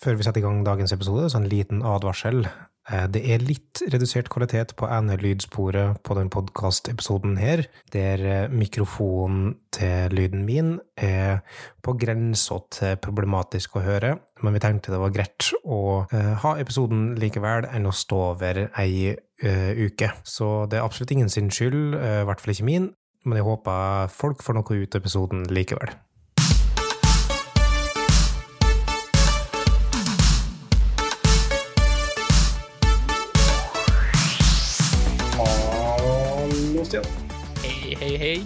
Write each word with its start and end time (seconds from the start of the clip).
før 0.00 0.16
vi 0.16 0.26
setter 0.26 0.40
i 0.40 0.46
gang 0.46 0.64
dagens 0.66 0.92
episode, 0.96 1.28
så 1.30 1.40
en 1.40 1.48
liten 1.50 1.82
advarsel. 1.84 2.46
Eh, 2.90 3.06
Det 3.12 3.20
er 3.30 3.38
litt 3.44 3.82
redusert 3.92 4.30
kvalitet 4.32 4.74
på 4.76 4.88
ene 4.88 5.16
lydsporet 5.20 6.00
på 6.02 6.16
den 6.16 6.30
podkastepisoden 6.32 7.36
her, 7.38 7.66
der 7.92 8.24
eh, 8.24 8.48
mikrofonen 8.48 9.56
til 9.70 10.10
lyden 10.16 10.46
min 10.46 10.78
er 10.96 11.42
på 11.82 11.94
grensa 12.00 12.60
til 12.70 12.96
problematisk 12.96 13.76
å 13.76 13.84
høre, 13.84 14.18
men 14.42 14.56
vi 14.56 14.62
tenkte 14.64 14.92
det 14.92 15.02
var 15.02 15.12
greit 15.14 15.52
å 15.64 16.06
eh, 16.10 16.34
ha 16.42 16.56
episoden 16.58 17.14
likevel 17.20 17.68
enn 17.70 17.86
å 17.86 17.94
stå 17.94 18.22
over 18.34 18.68
ei 18.80 19.16
uke. 19.40 20.10
Så 20.20 20.66
det 20.68 20.76
er 20.76 20.84
absolutt 20.84 21.14
ingen 21.14 21.30
sin 21.32 21.48
skyld, 21.48 21.94
i 21.96 22.26
hvert 22.28 22.42
fall 22.42 22.52
ikke 22.52 22.66
min, 22.68 22.90
men 23.24 23.38
jeg 23.40 23.46
håper 23.46 24.12
folk 24.12 24.44
får 24.44 24.58
noe 24.58 24.80
ut 24.82 24.96
av 24.96 25.00
episoden 25.00 25.46
likevel. 25.48 25.94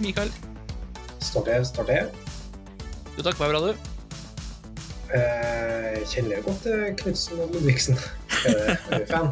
Mikael. 0.05 0.29
Står 1.23 1.45
det, 1.47 1.55
står 1.65 1.87
det. 1.89 2.01
Du 3.15 3.23
takker 3.25 3.39
meg 3.41 3.53
bra, 3.55 3.61
du. 3.65 3.93
Jeg 5.15 6.03
kjenner 6.11 6.43
godt 6.45 6.61
til 6.65 6.83
Knutsen 6.99 7.41
og 7.41 7.55
Ludvigsen. 7.55 7.97
Er 8.45 8.75
du, 8.91 9.05
fan? 9.09 9.31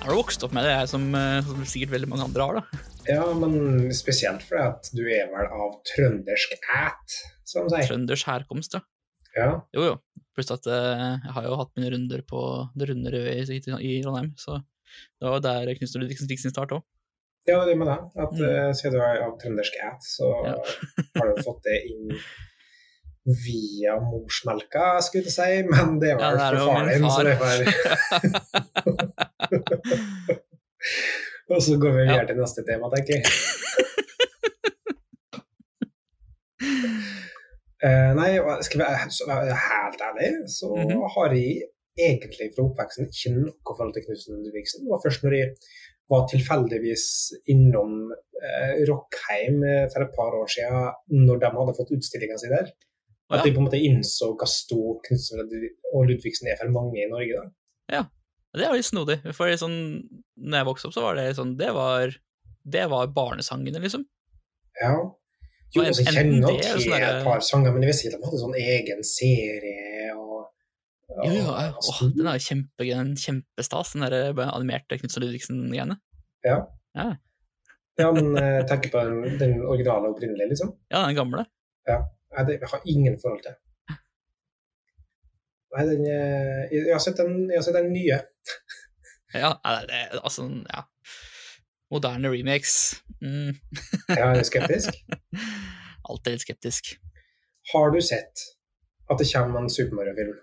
Har 0.00 0.08
du 0.10 0.16
vokst 0.18 0.42
opp 0.42 0.56
med 0.56 0.66
det, 0.66 0.72
jeg 0.72 0.90
som, 0.90 1.04
eh, 1.14 1.38
som 1.46 1.62
sikkert 1.68 1.94
veldig 1.94 2.08
mange 2.10 2.26
andre 2.26 2.48
har, 2.48 2.58
da? 2.58 2.82
Ja, 3.06 3.22
men 3.38 3.86
spesielt 3.94 4.42
fordi 4.48 4.64
at 4.64 4.90
du 4.98 5.04
er 5.04 5.30
vel 5.30 5.46
av 5.46 5.76
trøndersk 5.92 6.56
æt, 6.64 7.18
som 7.46 7.68
de 7.70 7.76
sier. 7.76 7.92
Trøndersk 7.92 8.32
herkomst, 8.32 8.74
ja. 8.74 8.82
Ja, 9.36 9.50
Jo, 9.76 9.92
jo. 9.92 10.24
Pluss 10.34 10.50
at 10.52 10.66
eh, 10.66 11.06
jeg 11.22 11.36
har 11.36 11.46
jo 11.46 11.60
hatt 11.62 11.70
mine 11.78 11.92
runder 11.94 12.26
på 12.26 12.42
det 12.74 12.90
runde 12.90 13.14
røde 13.14 13.38
i, 13.54 13.62
Trondheim, 13.62 14.34
så 14.40 14.58
det 14.58 15.30
var 15.30 15.44
der 15.44 15.70
Knutsen 15.78 16.02
Ludvigsen 16.02 16.32
fikk 16.32 16.42
sin 16.42 16.56
start 16.56 16.74
òg. 16.74 16.82
Ja 17.48 17.58
det 17.68 17.76
med 17.78 17.86
jeg. 17.92 18.00
At 18.24 18.32
Mm. 18.32 18.44
eh, 18.48 18.70
siden 18.78 18.92
du 18.96 19.00
er 19.00 19.22
av 19.26 19.32
trøndersk 19.42 19.74
æt, 19.88 20.00
så 20.16 20.26
Ja. 20.46 20.54
har 21.20 21.26
du 21.30 21.34
fått 21.46 21.62
det 21.68 21.78
inn 21.92 22.06
via 23.26 23.92
morsmelka, 24.00 24.84
skulle 25.02 25.24
jeg 25.26 25.32
si, 25.34 25.62
men 25.70 25.98
det 26.00 26.08
Ja, 26.14 26.18
var 26.36 26.52
jo 26.54 26.58
for 26.58 26.66
faren 26.70 26.88
din, 26.88 27.10
så 27.10 27.22
det 27.26 27.36
var 27.40 27.56
Og 31.50 31.62
så 31.62 31.76
går 31.78 31.90
vi 31.96 32.02
videre 32.02 32.20
Ja. 32.22 32.26
til 32.26 32.36
neste 32.42 32.62
tema, 32.66 32.86
tenker 32.94 33.12
jeg. 33.14 33.24
uh, 37.86 38.10
nei, 38.20 38.30
skal 38.66 38.78
jeg 38.82 38.88
være 39.30 39.56
helt 39.70 40.00
ærlig, 40.08 40.30
så 40.58 40.66
Mhm. 40.74 40.96
har 41.14 41.28
jeg 41.34 41.50
egentlig 42.08 42.46
fra 42.54 42.62
oppveksten 42.68 43.04
ikke 43.08 43.30
noe 43.36 43.72
forhold 43.78 43.92
til 43.94 44.04
Knutsen 44.06 44.34
Ludvigsen. 44.44 44.80
Det 44.84 44.90
var 44.94 45.00
først 45.06 45.20
når 45.24 45.32
jeg 45.40 45.48
var 46.12 46.26
tilfeldigvis 46.30 47.06
innom 47.52 48.10
eh, 48.12 48.82
Rockheim 48.88 49.62
eh, 49.66 49.86
for 49.92 50.04
et 50.04 50.12
par 50.16 50.36
år 50.38 50.50
siden, 50.50 50.90
når 51.26 51.42
de 51.42 51.52
hadde 51.58 51.76
fått 51.78 51.94
utstillinga 51.96 52.38
si 52.40 52.50
der. 52.52 52.70
At 53.32 53.40
ja. 53.40 53.46
de 53.48 53.54
på 53.56 53.58
en 53.58 53.66
måte 53.66 53.82
innså 53.82 54.32
hva 54.38 54.46
stor 54.46 55.00
Knutsen 55.06 55.42
og 55.42 56.06
Ludvigsen 56.06 56.52
er 56.52 56.60
for 56.60 56.70
mange 56.74 57.00
i 57.02 57.08
Norge. 57.10 57.40
da. 57.40 57.48
Det 58.56 58.64
er 58.64 58.72
litt 58.72 58.88
snodig, 58.88 59.18
for 59.36 59.52
sånn, 59.60 59.76
når 60.40 60.62
jeg 60.62 60.68
vokste 60.70 60.88
opp, 60.88 60.94
så 60.96 61.04
var 61.04 61.18
det 61.18 61.26
sånn 61.36 61.56
Det 61.60 61.68
var, 61.76 62.14
det 62.64 62.86
var 62.88 63.10
barnesangene, 63.12 63.82
liksom. 63.82 64.06
Ja. 64.80 64.94
Jo, 65.74 65.82
Og 65.82 65.88
jeg 65.90 66.06
kjenner 66.06 66.46
det, 66.46 66.62
til 66.62 66.86
sånn 66.86 67.02
et 67.02 67.26
par 67.26 67.42
sanger, 67.44 67.74
men 67.74 67.84
jeg 67.84 67.90
visste 67.90 68.06
ikke 68.06 68.16
at 68.16 68.22
de 68.22 68.30
hadde 68.30 68.42
sånn 68.44 68.58
egen 68.62 69.02
serie 69.04 69.95
Jo, 71.06 71.30
jo, 71.30 71.44
ja. 71.54 71.68
Åh, 71.76 72.00
den 72.16 72.26
er 72.26 72.38
jo 72.38 72.46
kjempe, 72.48 72.86
en 72.96 73.12
kjempestas, 73.20 73.92
den 73.94 74.06
der 74.06 74.40
animerte 74.46 74.98
Knutsen 74.98 75.22
Ludvigsen-greiene. 75.22 76.00
Ja. 76.46 76.58
Ja. 76.96 77.06
ja, 78.00 78.08
men 78.16 78.34
tenk 78.68 78.90
på 78.92 79.04
den, 79.04 79.38
den 79.38 79.60
originale 79.62 80.10
opprinnelige, 80.10 80.50
liksom. 80.50 80.74
Ja, 80.90 81.04
den 81.06 81.18
gamle. 81.18 81.46
Det 81.86 82.00
jeg 82.36 82.68
har 82.68 82.80
ingen 82.84 83.18
forhold 83.22 83.42
til. 83.42 83.54
Nei, 85.76 85.84
den 85.88 86.04
eh, 86.08 86.66
Jeg 86.72 86.92
har 86.94 87.02
sett 87.02 87.18
den, 87.20 87.48
jeg 87.50 87.58
har 87.58 87.64
sett 87.66 87.78
den 87.78 87.92
nye. 87.92 88.20
Ja, 89.34 89.50
det, 89.90 90.20
altså, 90.24 90.46
ja. 90.48 90.84
Moderne 91.90 92.30
remakes. 92.30 93.02
Mm. 93.20 93.58
Jeg 94.08 94.22
er 94.22 94.42
skeptisk. 94.46 94.94
Alltid 96.08 96.32
litt 96.32 96.44
skeptisk. 96.46 96.92
Har 97.72 97.90
du 97.92 97.98
sett 98.00 98.44
at 99.10 99.20
det 99.20 99.26
kommer 99.28 99.60
en 99.60 99.68
Super 99.68 99.98
Mario-film? 99.98 100.38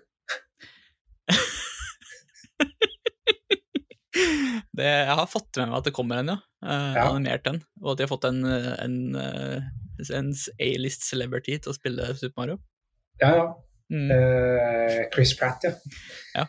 Det, 4.74 4.86
jeg 4.86 5.14
har 5.18 5.26
fått 5.30 5.58
med 5.58 5.70
meg 5.70 5.78
at 5.78 5.88
det 5.88 5.94
kommer 5.94 6.20
en, 6.20 6.32
ja. 6.34 6.38
Uh, 6.64 6.94
Ja. 6.96 7.04
Animert 7.10 7.46
en. 7.50 7.60
Og 7.82 7.92
at 7.92 7.98
de 7.98 8.06
har 8.06 8.10
fått 8.10 8.26
en, 8.28 8.40
en, 8.46 8.96
eh, 9.20 9.60
en 10.18 10.30
A-list 10.62 11.06
celebrity 11.06 11.58
til 11.58 11.72
å 11.72 11.76
spille 11.76 12.08
Super 12.18 12.40
Mario. 12.42 12.58
Ja, 13.22 13.30
ja. 13.38 13.46
Mm. 13.92 14.08
Uh, 14.10 15.00
Chris 15.14 15.34
Pratt, 15.38 15.66
ja. 15.66 15.74
Ja. 16.34 16.46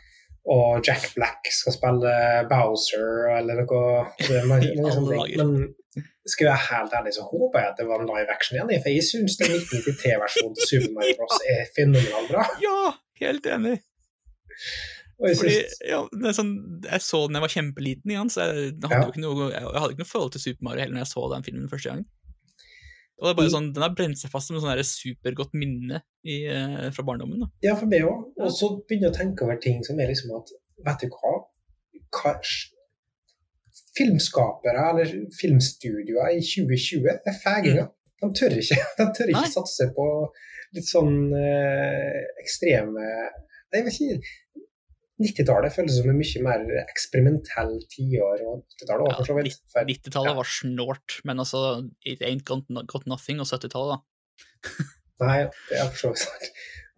Og 0.50 0.86
Jack 0.86 1.09
Black 1.18 1.50
skal 1.52 1.74
spille 1.75 2.13
Bowser 2.50 3.31
eller 3.36 3.63
noe. 3.63 4.06
Det 4.22 4.42
sånne 4.46 5.25
ting. 5.25 5.42
Men 5.42 6.06
skal 6.25 6.47
jeg 6.47 6.52
være 6.52 6.68
helt 6.69 6.96
ærlig, 7.00 7.16
så 7.18 7.25
håper 7.30 7.62
jeg 7.62 7.74
at 7.74 7.81
det 7.81 7.88
var 7.90 8.02
en 8.02 8.09
live 8.09 8.34
action 8.34 8.57
igjen. 8.57 8.72
For 8.86 8.94
jeg 8.94 9.06
syns 9.09 9.38
den 9.42 9.57
1993-versjonen 9.57 10.56
til 10.57 10.69
Super 10.72 10.96
Mario 10.97 11.18
Bros. 11.19 11.44
er 11.53 11.68
fenomenalt 11.78 12.31
bra. 12.31 12.47
Ja, 12.63 12.80
helt 13.22 13.50
enig! 13.57 13.78
Jeg 15.16 15.38
Fordi, 15.39 15.59
ja, 15.88 16.01
det 16.11 16.33
sånn, 16.35 16.49
jeg 16.83 17.01
så 17.05 17.21
den 17.29 17.38
jeg 17.38 17.43
var 17.45 17.51
kjempeliten 17.53 18.11
igjen, 18.11 18.29
så 18.33 18.41
jeg 18.43 18.73
hadde, 18.83 18.89
Ja. 18.91 19.05
ikke 19.07 19.21
noe, 19.23 19.45
jeg 19.53 19.63
hadde 19.63 19.93
ikke 19.93 20.03
noe 20.03 20.09
forhold 20.11 20.31
til 20.35 20.41
Super 20.43 20.63
Mario 20.67 20.81
heller 20.83 20.97
når 20.97 21.05
jeg 21.05 21.11
så 21.13 21.23
den 21.31 21.45
filmen 21.45 21.69
første 21.71 21.89
gang. 21.93 22.01
Og 23.15 23.23
det 23.23 23.31
er 23.31 23.38
bare 23.39 23.53
sånn, 23.53 23.69
Den 23.73 23.85
har 23.85 23.94
brent 23.95 24.19
seg 24.19 24.29
fast 24.33 24.49
som 24.49 24.57
et 24.57 24.61
sånn 24.65 24.83
supergodt 24.83 25.53
minne 25.55 26.01
i, 26.27 26.44
eh, 26.51 26.89
fra 26.91 27.03
barndommen. 27.07 27.39
da. 27.39 27.47
ja, 27.63 27.75
for 27.79 27.88
meg 27.88 28.03
òg. 28.03 28.25
Og 28.44 28.51
så 28.51 28.67
begynner 28.83 29.07
jeg 29.07 29.13
å 29.13 29.19
tenke 29.21 29.44
over 29.47 29.55
ting 29.55 29.83
som 29.88 29.99
er 29.99 30.07
liksom 30.11 30.35
at 30.35 30.51
Vet 30.85 30.99
du 30.99 31.07
hva? 31.07 31.45
hva 32.11 32.33
filmskapere 33.95 34.83
eller 34.91 35.13
filmstudioer 35.39 36.35
i 36.35 36.41
2020 36.44 37.07
er 37.13 37.38
feginger. 37.44 37.88
De 38.21 38.29
tør 38.35 38.55
ikke, 38.59 38.75
de 38.99 39.07
tør 39.15 39.31
ikke 39.31 39.45
Mm. 39.47 39.53
Satse 39.55 39.88
på 39.95 40.05
litt 40.75 40.88
sånn 40.89 41.31
eh, 41.39 42.21
ekstreme 42.44 43.05
Jeg 43.75 43.86
vet 43.88 44.02
ikke 44.02 44.34
90-tallet 45.16 45.72
føles 45.72 45.96
som 45.96 46.09
en 46.12 46.18
mye 46.19 46.41
mer 46.44 46.63
eksperimentell 46.81 47.69
tiår, 47.94 48.41
og 48.50 48.66
80-tallet 48.75 49.06
òg, 49.06 49.12
Ja, 49.13 49.18
for 49.22 49.30
så 49.30 49.36
vidt. 49.38 49.62
90-tallet 49.88 50.31
ja. 50.34 50.38
var 50.41 50.50
snålt, 50.52 51.18
men 51.30 51.40
altså 51.44 51.62
It 52.03 52.24
ain't 52.28 52.44
got, 52.47 52.68
got 52.91 53.06
nothing, 53.08 53.40
og 53.40 53.47
70-tallet, 53.47 53.96
da. 53.96 54.00
Nei, 55.24 55.38
det 55.69 55.78
er 55.80 55.88
for 55.94 56.02
så 56.02 56.12
vidt 56.12 56.24
sant. 56.25 56.50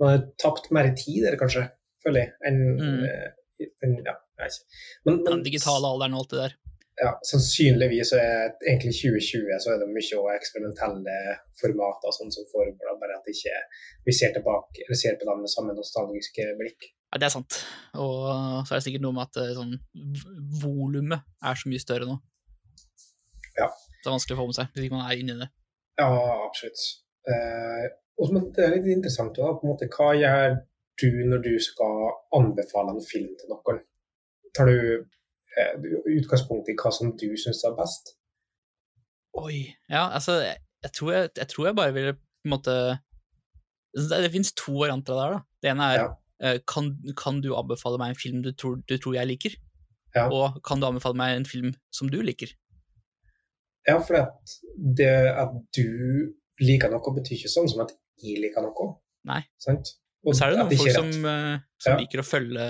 Man 0.01 0.09
har 0.15 0.23
tapt 0.41 0.71
mer 0.73 0.89
tid, 0.97 1.19
der, 1.27 1.37
kanskje, 1.37 1.67
føler 2.05 2.23
jeg, 2.25 2.33
enn 2.49 2.63
Mm. 2.77 3.03
en, 3.85 3.93
ja, 4.05 4.13
jeg 4.37 4.43
vet 4.47 4.57
ikke. 4.57 4.81
Men, 5.05 5.13
men 5.21 5.29
Den 5.31 5.45
digitale 5.45 5.89
alderen 5.93 6.13
og 6.17 6.25
alt 6.25 6.33
det 6.33 6.41
der. 6.43 6.57
Ja, 6.97 7.11
sannsynligvis 7.29 8.11
så 8.11 8.19
er 8.19 8.53
egentlig 8.65 8.93
2020 8.97 9.59
så 9.61 9.73
er 9.73 9.81
det 9.81 9.89
mye 9.91 10.21
eksperimentelle 10.33 11.17
formater 11.59 12.13
sånn 12.15 12.31
som 12.33 12.47
foregår, 12.49 12.95
bare 13.01 13.19
at 13.19 13.27
ikke 13.29 13.53
vi 14.07 14.15
ser 14.17 14.33
tilbake, 14.35 14.85
eller 14.85 14.97
ser 14.97 15.17
på 15.19 15.27
dem 15.29 15.43
med 15.43 15.51
samme 15.51 15.75
nostalgiske 15.77 16.47
blikk. 16.57 16.89
Ja, 17.13 17.19
det 17.21 17.27
er 17.29 17.35
sant. 17.35 17.59
Og 17.95 18.15
så 18.65 18.73
er 18.73 18.79
det 18.79 18.85
sikkert 18.87 19.05
noe 19.05 19.15
med 19.15 19.29
at 19.29 19.39
eh, 19.43 19.53
sånn 19.55 19.77
volumet 20.63 21.27
er 21.45 21.59
så 21.59 21.69
mye 21.71 21.83
større 21.83 22.09
nå. 22.09 22.17
Ja. 23.57 23.69
Det 23.69 24.09
er 24.09 24.15
vanskelig 24.15 24.37
å 24.37 24.41
få 24.41 24.47
med 24.49 24.57
seg 24.57 24.73
hvis 24.73 24.87
ikke 24.87 24.97
man 24.97 25.05
er 25.05 25.21
inni 25.21 25.37
det. 25.37 25.49
Ja, 26.01 26.09
absolutt. 26.47 26.81
Eh, 27.29 27.85
og, 28.17 28.33
men 28.33 28.49
det 28.55 28.65
er 28.65 28.73
litt 28.73 28.89
interessant 28.95 29.37
da, 29.37 29.53
på 29.53 29.67
en 29.67 29.73
måte, 29.75 29.89
hva 29.93 30.09
gjør 30.17 30.57
du 30.97 31.09
når 31.29 31.45
du 31.45 31.53
skal 31.61 32.09
anbefale 32.33 32.95
en 32.95 33.05
film 33.05 33.29
til 33.37 33.53
noen? 33.53 33.83
Tar 34.57 34.69
du 34.71 35.05
utgangspunkt 36.17 36.69
i 36.71 36.75
hva 36.77 36.91
som 36.93 37.13
du 37.17 37.27
syns 37.39 37.63
er 37.67 37.75
best? 37.77 38.13
Oi. 39.37 39.63
Ja, 39.89 40.07
altså, 40.13 40.39
jeg, 40.43 40.57
jeg, 40.85 40.91
tror 40.97 41.11
jeg, 41.13 41.29
jeg 41.37 41.47
tror 41.51 41.67
jeg 41.69 41.77
bare 41.77 41.93
ville 41.95 42.13
på 42.17 42.47
en 42.47 42.53
måte 42.55 42.73
Det, 43.97 44.21
det 44.23 44.31
finnes 44.33 44.53
to 44.57 44.75
varianter 44.77 45.13
av 45.13 45.17
det 45.19 45.25
her, 45.25 45.35
da. 45.35 45.41
Det 45.63 45.69
ene 45.71 45.87
er 45.93 45.99
Ja. 46.01 46.07
eh, 46.43 46.59
kan, 46.69 46.91
kan 47.17 47.41
du 47.41 47.51
anbefale 47.57 47.97
meg 48.01 48.13
en 48.13 48.19
film 48.21 48.41
du 48.45 48.51
tror, 48.53 48.77
du 48.87 48.97
tror 48.97 49.15
jeg 49.17 49.27
liker? 49.31 49.55
Ja. 50.15 50.27
Og 50.33 50.59
kan 50.65 50.79
du 50.81 50.87
anbefale 50.87 51.17
meg 51.17 51.35
en 51.37 51.45
film 51.49 51.73
som 51.93 52.09
du 52.09 52.19
liker? 52.21 52.51
Ja, 53.87 53.97
for 54.03 54.19
at 54.19 54.57
det 54.97 55.09
at 55.33 55.53
du 55.77 56.33
liker 56.59 56.91
noe, 56.91 57.13
betyr 57.15 57.37
ikke 57.37 57.51
sånn 57.53 57.69
som 57.71 57.83
at 57.85 57.93
jeg 58.21 58.41
liker 58.43 58.65
noe. 58.65 58.87
Nei. 59.29 59.41
Sant? 59.61 59.93
Og 60.27 60.35
Så 60.35 60.43
er 60.43 60.51
det 60.51 60.57
noen 60.59 60.67
noen 60.67 60.79
folk 60.81 60.91
som, 60.91 61.25
eh, 61.25 61.59
som 61.79 61.93
Ja. 61.93 61.97
liker 62.01 62.19
å 62.19 62.25
følge 62.27 62.63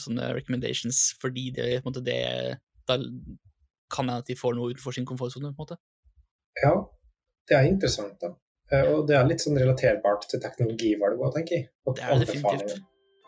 sånne 0.00 0.30
recommendations 0.34 1.14
fordi 1.20 1.52
det, 1.52 1.82
på 1.82 1.88
en 1.88 1.92
måte, 1.92 2.04
det 2.04 2.58
Da 2.88 2.96
kan 3.92 4.08
hende 4.08 4.18
at 4.18 4.26
de 4.26 4.34
får 4.34 4.54
noe 4.56 4.72
utenfor 4.72 4.94
sin 4.94 5.04
komfortsone, 5.06 5.52
på 5.52 5.60
en 5.60 5.66
måte. 5.66 5.76
Ja, 6.62 6.72
det 7.48 7.56
er 7.58 7.68
interessant, 7.68 8.18
da. 8.20 8.32
Eh, 8.72 8.88
Og 8.94 9.06
det 9.06 9.16
er 9.16 9.24
litt 9.28 9.38
sånn 9.44 9.58
relaterbart 9.60 10.26
til 10.28 10.40
teknologivalg 10.40 11.20
òg, 11.20 11.34
tenker 11.34 11.56
jeg. 11.58 11.68
Og 11.86 11.96
Det 11.96 12.02
er 12.04 12.18
definitivt. 12.24 12.80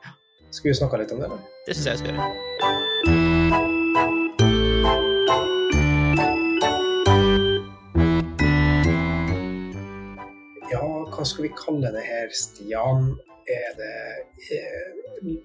Ja. 0.05 0.11
Skal 0.51 0.71
vi 0.73 0.79
snakke 0.79 0.99
litt 0.99 1.13
om 1.13 1.21
det, 1.21 1.27
eller? 1.27 1.41
Det 1.67 1.77
syns 1.77 1.85
jeg 1.85 1.93
vi 1.93 1.99
skal 1.99 2.15
gjøre. 2.15 3.35
Ja, 10.73 10.81
hva 11.13 11.25
skal 11.29 11.47
vi 11.47 11.51
kalle 11.59 11.91
det 11.95 12.05
her, 12.07 12.31
Stian? 12.35 13.15
Er 13.51 13.75
det 13.79 13.95
eh, 14.57 15.39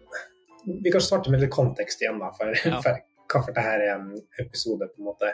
Vi 0.84 0.92
kan 0.92 1.02
starte 1.04 1.32
med 1.32 1.44
litt 1.44 1.54
kontekst 1.54 2.04
igjen, 2.04 2.20
da, 2.22 2.34
for, 2.36 2.54
Ja. 2.66 2.82
for 2.86 3.00
hvorfor 3.30 3.54
dette 3.54 3.72
er 3.76 3.84
en 3.94 4.14
episode, 4.42 4.88
på 4.90 5.02
en 5.02 5.10
måte. 5.12 5.34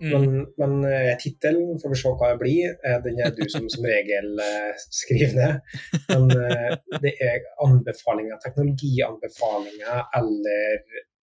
Mm. 0.00 0.10
Men, 0.10 0.46
men 0.58 0.72
eh, 0.88 1.12
tittelen, 1.20 1.76
får 1.82 1.92
vi 1.92 1.98
se 2.00 2.12
hva 2.18 2.30
det 2.32 2.40
blir, 2.40 2.72
eh, 2.88 2.96
den 3.04 3.20
er 3.22 3.34
du 3.36 3.44
som 3.52 3.68
som 3.70 3.84
regel 3.86 4.40
eh, 4.42 4.72
skriver 5.00 5.36
ned. 5.36 5.76
Men 6.08 7.02
det 7.04 7.12
er 7.22 7.44
anbefalinger, 7.66 8.40
teknologianbefalinger 8.42 10.02
eller 10.18 10.80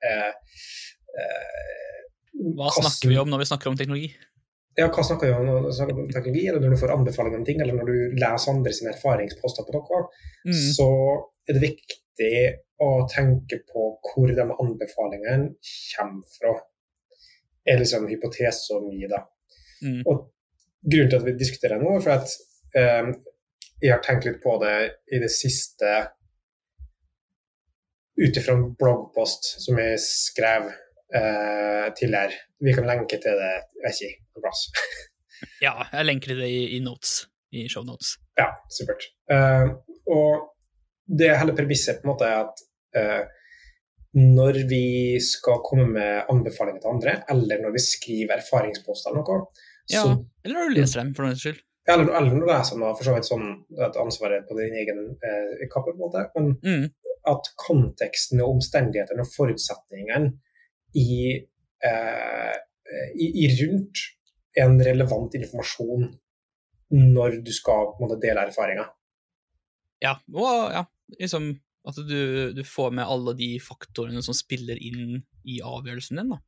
eh, 0.07 0.31
eh, 1.25 1.97
Hva 2.55 2.71
snakker 2.77 3.11
vi 3.11 3.19
om 3.21 3.33
når 3.33 3.43
vi 3.43 3.49
snakker 3.51 3.73
om 3.73 3.79
teknologi? 3.81 4.13
Ja, 4.79 4.87
hva 4.87 5.03
snakker 5.03 5.27
vi 5.27 5.35
om 5.35 5.45
når 5.45 5.65
vi 5.65 5.71
snakker 5.75 5.97
om 5.99 6.11
teknologi, 6.11 6.45
eller 6.47 6.63
når 6.63 6.73
du 6.73 6.79
får 6.79 6.93
anbefalinger 6.93 7.41
om 7.41 7.45
ting, 7.47 7.61
eller 7.61 7.75
når 7.75 7.89
du 7.89 8.19
leser 8.21 8.53
andre 8.53 8.71
sine 8.75 8.93
erfaringsposter 8.93 9.67
på 9.67 9.75
noe, 9.75 10.03
Mm. 10.41 10.53
så 10.73 10.87
er 11.47 11.53
det 11.53 11.61
viktig 11.61 12.35
å 12.81 13.07
tenke 13.11 13.59
på 13.67 13.83
hvor 14.07 14.31
de 14.31 14.41
anbefalingene 14.41 15.51
kommer 15.95 16.23
fra. 16.37 16.53
Det 17.61 17.73
er 17.73 17.77
liksom 17.83 18.07
hypotesen 18.09 18.87
min, 18.87 19.09
da. 19.11 19.19
Mm. 19.83 20.01
Og 20.07 20.31
grunnen 20.81 21.11
til 21.11 21.19
at 21.19 21.27
vi 21.27 21.35
diskuterer 21.37 21.77
det 21.77 21.85
nå, 21.85 21.97
er 21.97 22.01
for 22.01 22.15
at 22.15 22.33
eh, 22.79 23.11
jeg 23.81 23.91
har 23.93 24.01
tenkt 24.05 24.25
litt 24.25 24.41
på 24.41 24.55
det 24.63 24.77
i 25.13 25.19
det 25.21 25.29
siste 25.33 25.91
ut 28.21 28.37
ifra 28.37 28.53
en 28.53 28.71
bloggpost 28.77 29.53
som 29.63 29.77
jeg 29.81 29.99
skrev 30.03 30.71
eh, 31.17 31.87
tidligere. 31.97 32.37
Vi 32.61 32.73
kan 32.77 32.87
lenke 32.89 33.17
til 33.21 33.37
det, 33.41 33.51
vet 33.85 34.01
ikke, 34.07 34.23
en 34.37 34.45
plass. 34.47 34.65
Ja, 35.61 35.71
jeg 35.89 36.05
lenker 36.05 36.29
til 36.35 36.37
det 36.43 36.47
i, 36.53 36.59
i 36.77 36.79
notes. 36.85 37.15
I 37.51 37.63
show 37.67 37.81
notes. 37.83 38.11
Ja, 38.37 38.45
supert. 38.69 39.07
Eh, 39.33 39.71
og 40.13 40.51
det 41.09 41.31
hele 41.39 41.55
premisset 41.57 41.97
på 42.03 42.05
en 42.05 42.11
måte 42.11 42.27
er 42.29 42.43
at 42.43 42.61
eh, 42.99 43.23
når 44.21 44.59
vi 44.69 45.17
skal 45.23 45.63
komme 45.65 45.87
med 45.95 46.29
anbefalinger 46.29 46.83
til 46.83 46.91
andre, 46.93 47.15
eller 47.33 47.63
når 47.63 47.73
vi 47.73 47.81
skriver 47.83 48.37
erfaringsposter 48.37 49.11
eller 49.15 49.25
noe, 49.25 49.65
Ja, 49.89 50.03
så 50.05 50.13
eller 50.45 50.59
når 50.59 50.69
du 50.69 50.77
leser 50.77 51.01
dem, 51.01 51.11
for 51.17 51.25
noen 51.25 51.39
skyld. 51.41 51.57
eller, 51.89 52.05
eller 52.19 52.29
når 52.35 52.45
du 52.45 52.51
leser 52.51 52.77
dem, 52.77 52.85
for 52.99 53.07
så 53.09 53.15
vidt 53.17 53.29
sånn 53.31 53.47
at 53.87 53.97
ansvaret 54.05 54.45
på 54.47 54.59
din 54.61 54.77
egen 54.83 55.01
eh, 55.25 55.65
kappe, 55.73 55.89
på 55.89 55.97
en 55.97 56.03
måte, 56.05 56.25
men 56.37 56.51
Mm. 56.61 56.85
at 57.33 57.49
konteksten 57.65 58.41
og 58.45 58.57
omstendighetene 58.59 59.25
og 59.25 59.33
forutsetningene 59.33 60.35
i, 60.97 61.39
eh, 61.87 62.55
i, 63.15 63.27
i 63.45 63.49
rundt 63.61 64.03
en 64.59 64.77
relevant 64.83 65.35
informasjon 65.37 66.09
når 66.91 67.39
du 67.45 67.51
skal 67.55 67.93
måte, 68.01 68.19
dele 68.23 68.43
erfaringa. 68.49 68.89
Ja, 70.03 70.17
og 70.35 70.73
ja, 70.73 70.85
liksom 71.21 71.53
at 71.87 71.97
du, 72.05 72.51
du 72.53 72.61
får 72.67 72.91
med 72.93 73.09
alle 73.09 73.33
de 73.37 73.55
faktorene 73.63 74.21
som 74.25 74.35
spiller 74.37 74.77
inn 74.77 75.21
i 75.47 75.61
avgjørelsen 75.65 76.19
din, 76.19 76.33
da. 76.35 76.41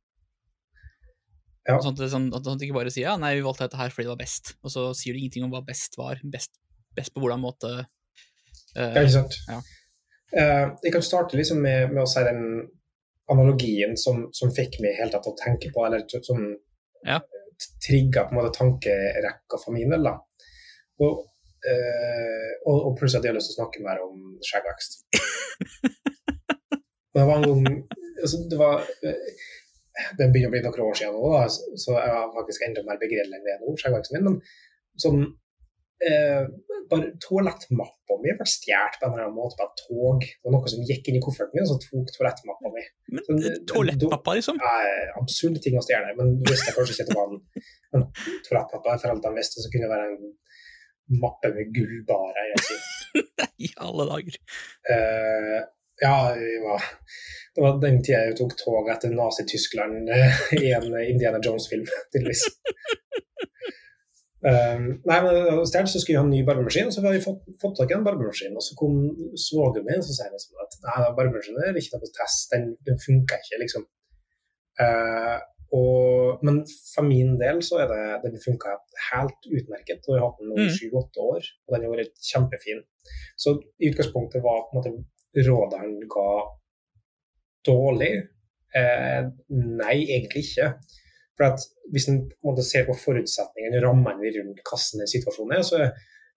Ja. 1.64 1.78
Sånn 1.80 1.96
at, 1.96 2.02
sånn, 2.12 2.28
at 2.36 2.44
du 2.44 2.66
ikke 2.66 2.76
bare 2.76 2.92
sier 2.92 3.08
ja, 3.08 3.14
nei, 3.16 3.38
vi 3.38 3.44
valgte 3.46 3.64
dette 3.64 3.78
her 3.80 3.92
fordi 3.92 4.04
det 4.04 4.12
var 4.12 4.20
best, 4.20 4.52
og 4.60 4.72
så 4.72 4.90
sier 4.96 5.16
du 5.16 5.22
ingenting 5.22 5.46
om 5.46 5.54
hva 5.54 5.62
best 5.64 5.96
var. 5.96 6.20
Best, 6.28 6.52
best 6.94 7.14
på 7.14 7.24
hvordan 7.24 7.40
måte 7.42 7.72
Ja, 8.74 8.90
eh, 8.90 9.00
ikke 9.00 9.14
sant? 9.16 9.38
Ja. 9.48 9.62
Uh, 10.34 10.74
jeg 10.82 10.92
kan 10.96 11.04
starte 11.06 11.38
liksom 11.38 11.62
med, 11.62 11.94
med 11.94 12.02
å 12.02 12.10
si 12.10 12.22
den 12.26 12.42
analogien 13.32 13.96
som, 13.96 14.26
som 14.36 14.52
fikk 14.54 14.80
meg 14.84 14.98
helt 14.98 15.14
til 15.16 15.32
å 15.32 15.36
tenke 15.38 15.70
på, 15.74 15.84
eller 15.86 16.04
som 16.22 16.42
Ja. 17.04 17.20
trigga 17.86 18.24
på 18.24 18.30
en 18.34 18.38
måte 18.40 18.56
tankerekka 18.58 19.56
for 19.62 19.72
min 19.72 19.90
del. 19.94 20.02
da. 20.04 20.14
Og, 21.04 21.12
øh, 21.70 22.52
og, 22.66 22.76
og 22.88 22.92
pluss 22.98 23.14
at 23.16 23.24
jeg 23.24 23.34
lyst 23.36 23.48
til 23.52 23.56
å 23.56 23.60
snakke 23.62 23.84
mer 23.84 23.98
om 24.04 24.14
skjeggvekst. 24.44 24.92
Men 27.14 27.22
det 27.22 27.28
var 27.28 27.36
en 27.36 27.48
gang 27.48 27.64
altså, 28.22 28.36
det, 28.50 28.58
var, 28.58 28.76
eh, 29.06 29.18
det 30.18 30.26
begynner 30.32 30.50
å 30.50 30.54
bli 30.54 30.62
noen 30.64 30.84
år 30.88 30.96
siden 30.98 31.14
nå, 31.14 31.22
da, 31.36 31.44
så 31.84 31.90
jeg 31.96 32.10
har 32.16 32.32
faktisk 32.34 32.60
enda 32.66 32.80
mer 32.86 32.98
begrell 33.02 33.30
enn 33.36 33.46
det 33.46 33.54
nå, 33.62 33.68
skjeggveksten 33.80 34.14
min. 34.18 34.26
Men 34.28 34.36
sånn 35.04 35.20
eh, 36.08 36.42
bare 36.90 37.10
Toalettmappa 37.22 38.16
mi 38.22 38.32
ble 38.38 38.46
stjålet 38.48 38.98
på 39.00 39.06
en 39.06 39.14
eller 39.14 39.26
annen 39.26 39.36
måte 39.36 39.58
på 39.58 39.66
et 39.66 39.82
tog. 39.82 40.24
Det 40.24 40.48
var 40.48 40.54
noe 40.56 40.72
som 40.72 40.86
gikk 40.88 41.10
inn 41.10 41.18
i 41.18 41.22
kofferten 41.24 41.58
min, 41.58 41.66
og 41.66 41.72
så 41.72 41.78
tok 41.82 42.12
toalettmappa 42.16 42.72
mi. 42.74 42.84
Men 43.14 43.26
sånn, 43.26 43.40
eh, 43.40 43.58
eh, 43.58 44.30
liksom? 44.38 44.62
Eh, 44.70 45.04
absurde 45.20 45.62
ting 45.64 45.78
å 45.80 45.84
stjele, 45.84 46.14
men 46.18 46.36
du 46.40 46.52
visste 46.52 46.74
kanskje 46.76 46.96
ikke 46.96 47.06
at 47.06 47.12
det 47.12 47.18
var 47.18 47.34
en, 47.34 47.68
en 47.98 48.06
toalettmappa. 48.48 48.96
For 49.02 49.12
alt 49.12 49.28
de 49.28 49.34
visste, 49.38 49.64
så 49.64 49.72
kunne 49.72 49.88
det 49.88 49.94
være 49.94 50.10
en 50.14 51.20
mappe 51.24 51.52
med 51.54 51.72
gullbarer. 51.76 52.52
Jeg. 52.54 52.84
I 53.68 53.72
alle 53.86 54.08
dager. 54.10 54.40
Eh, 54.94 55.58
ja, 56.02 56.16
det 56.34 56.60
var, 56.64 56.82
det 57.54 57.62
var 57.62 57.76
den 57.82 58.00
tida 58.02 58.24
jeg 58.28 58.38
tok 58.40 58.56
tog 58.58 58.88
etter 58.90 59.12
Nazi-Tyskland 59.14 60.10
eh, 60.10 60.40
i 60.58 60.72
en 60.74 60.90
Indiana 60.98 61.38
Jones-film, 61.44 61.86
tydeligvis. 62.12 62.48
Um, 64.44 64.82
nei, 65.08 65.16
men 65.24 65.38
Hos 65.56 65.70
stedet 65.72 65.88
så 65.88 66.00
skulle 66.02 66.18
vi 66.18 66.20
ha 66.20 66.24
en 66.26 66.34
ny 66.34 66.42
barbemaskin, 66.44 66.90
så 66.92 67.00
vi 67.00 67.08
har 67.08 67.14
vi 67.16 67.24
fått, 67.24 67.46
fått 67.62 67.78
tak 67.78 67.92
i 67.92 67.96
en 67.96 68.04
barbemaskin. 68.04 68.56
Og 68.58 68.64
så 68.66 68.76
kom 68.76 68.98
svogeren 69.40 69.86
min 69.88 70.02
og 70.02 70.10
han 70.20 70.34
liksom 70.34 70.60
at 70.64 70.76
nei, 70.84 70.96
barbemaskinen 71.16 71.64
er 71.64 71.78
ikke 71.80 71.96
noe 72.02 72.12
test, 72.18 72.50
den, 72.52 72.66
den 72.84 73.00
funker 73.00 73.40
ikke, 73.40 73.60
liksom. 73.62 73.86
Uh, 74.82 75.38
og, 75.74 76.42
men 76.46 76.60
for 76.92 77.06
min 77.08 77.32
del 77.40 77.62
så 77.66 77.80
er 77.82 77.88
det 77.90 78.02
den 78.26 78.42
funka 78.42 78.74
helt 79.08 79.48
utmerket, 79.48 80.04
og 80.06 80.12
jeg 80.12 80.20
har 80.20 80.28
hatt 80.28 80.42
den 80.42 80.52
nå 80.52 80.58
i 80.60 80.66
Mm. 80.68 80.74
sju-åtte 80.76 81.24
år, 81.24 81.48
og 81.64 81.74
den 81.74 81.86
har 81.86 81.94
vært 81.96 82.20
kjempefin. 82.28 82.84
Så 83.40 83.56
i 83.80 83.88
utgangspunktet 83.90 84.44
var 84.44 84.66
på 84.68 84.74
en 84.74 84.78
måte 84.82 85.48
rådet 85.48 85.80
han 85.80 85.96
ga 86.14 86.28
dårlig? 87.66 88.12
Uh, 88.74 89.32
nei, 89.80 89.96
egentlig 90.04 90.44
ikke. 90.44 90.68
For 91.38 91.58
hvis 91.92 92.08
en 92.10 92.20
ser 92.62 92.86
på 92.86 92.94
forutsetningene 92.98 93.82
rammene 93.82 94.30
rundt 94.36 94.60
hvordan 94.62 95.02
i 95.02 95.10
situasjonen 95.10 95.56
er, 95.56 95.64
så 95.66 95.80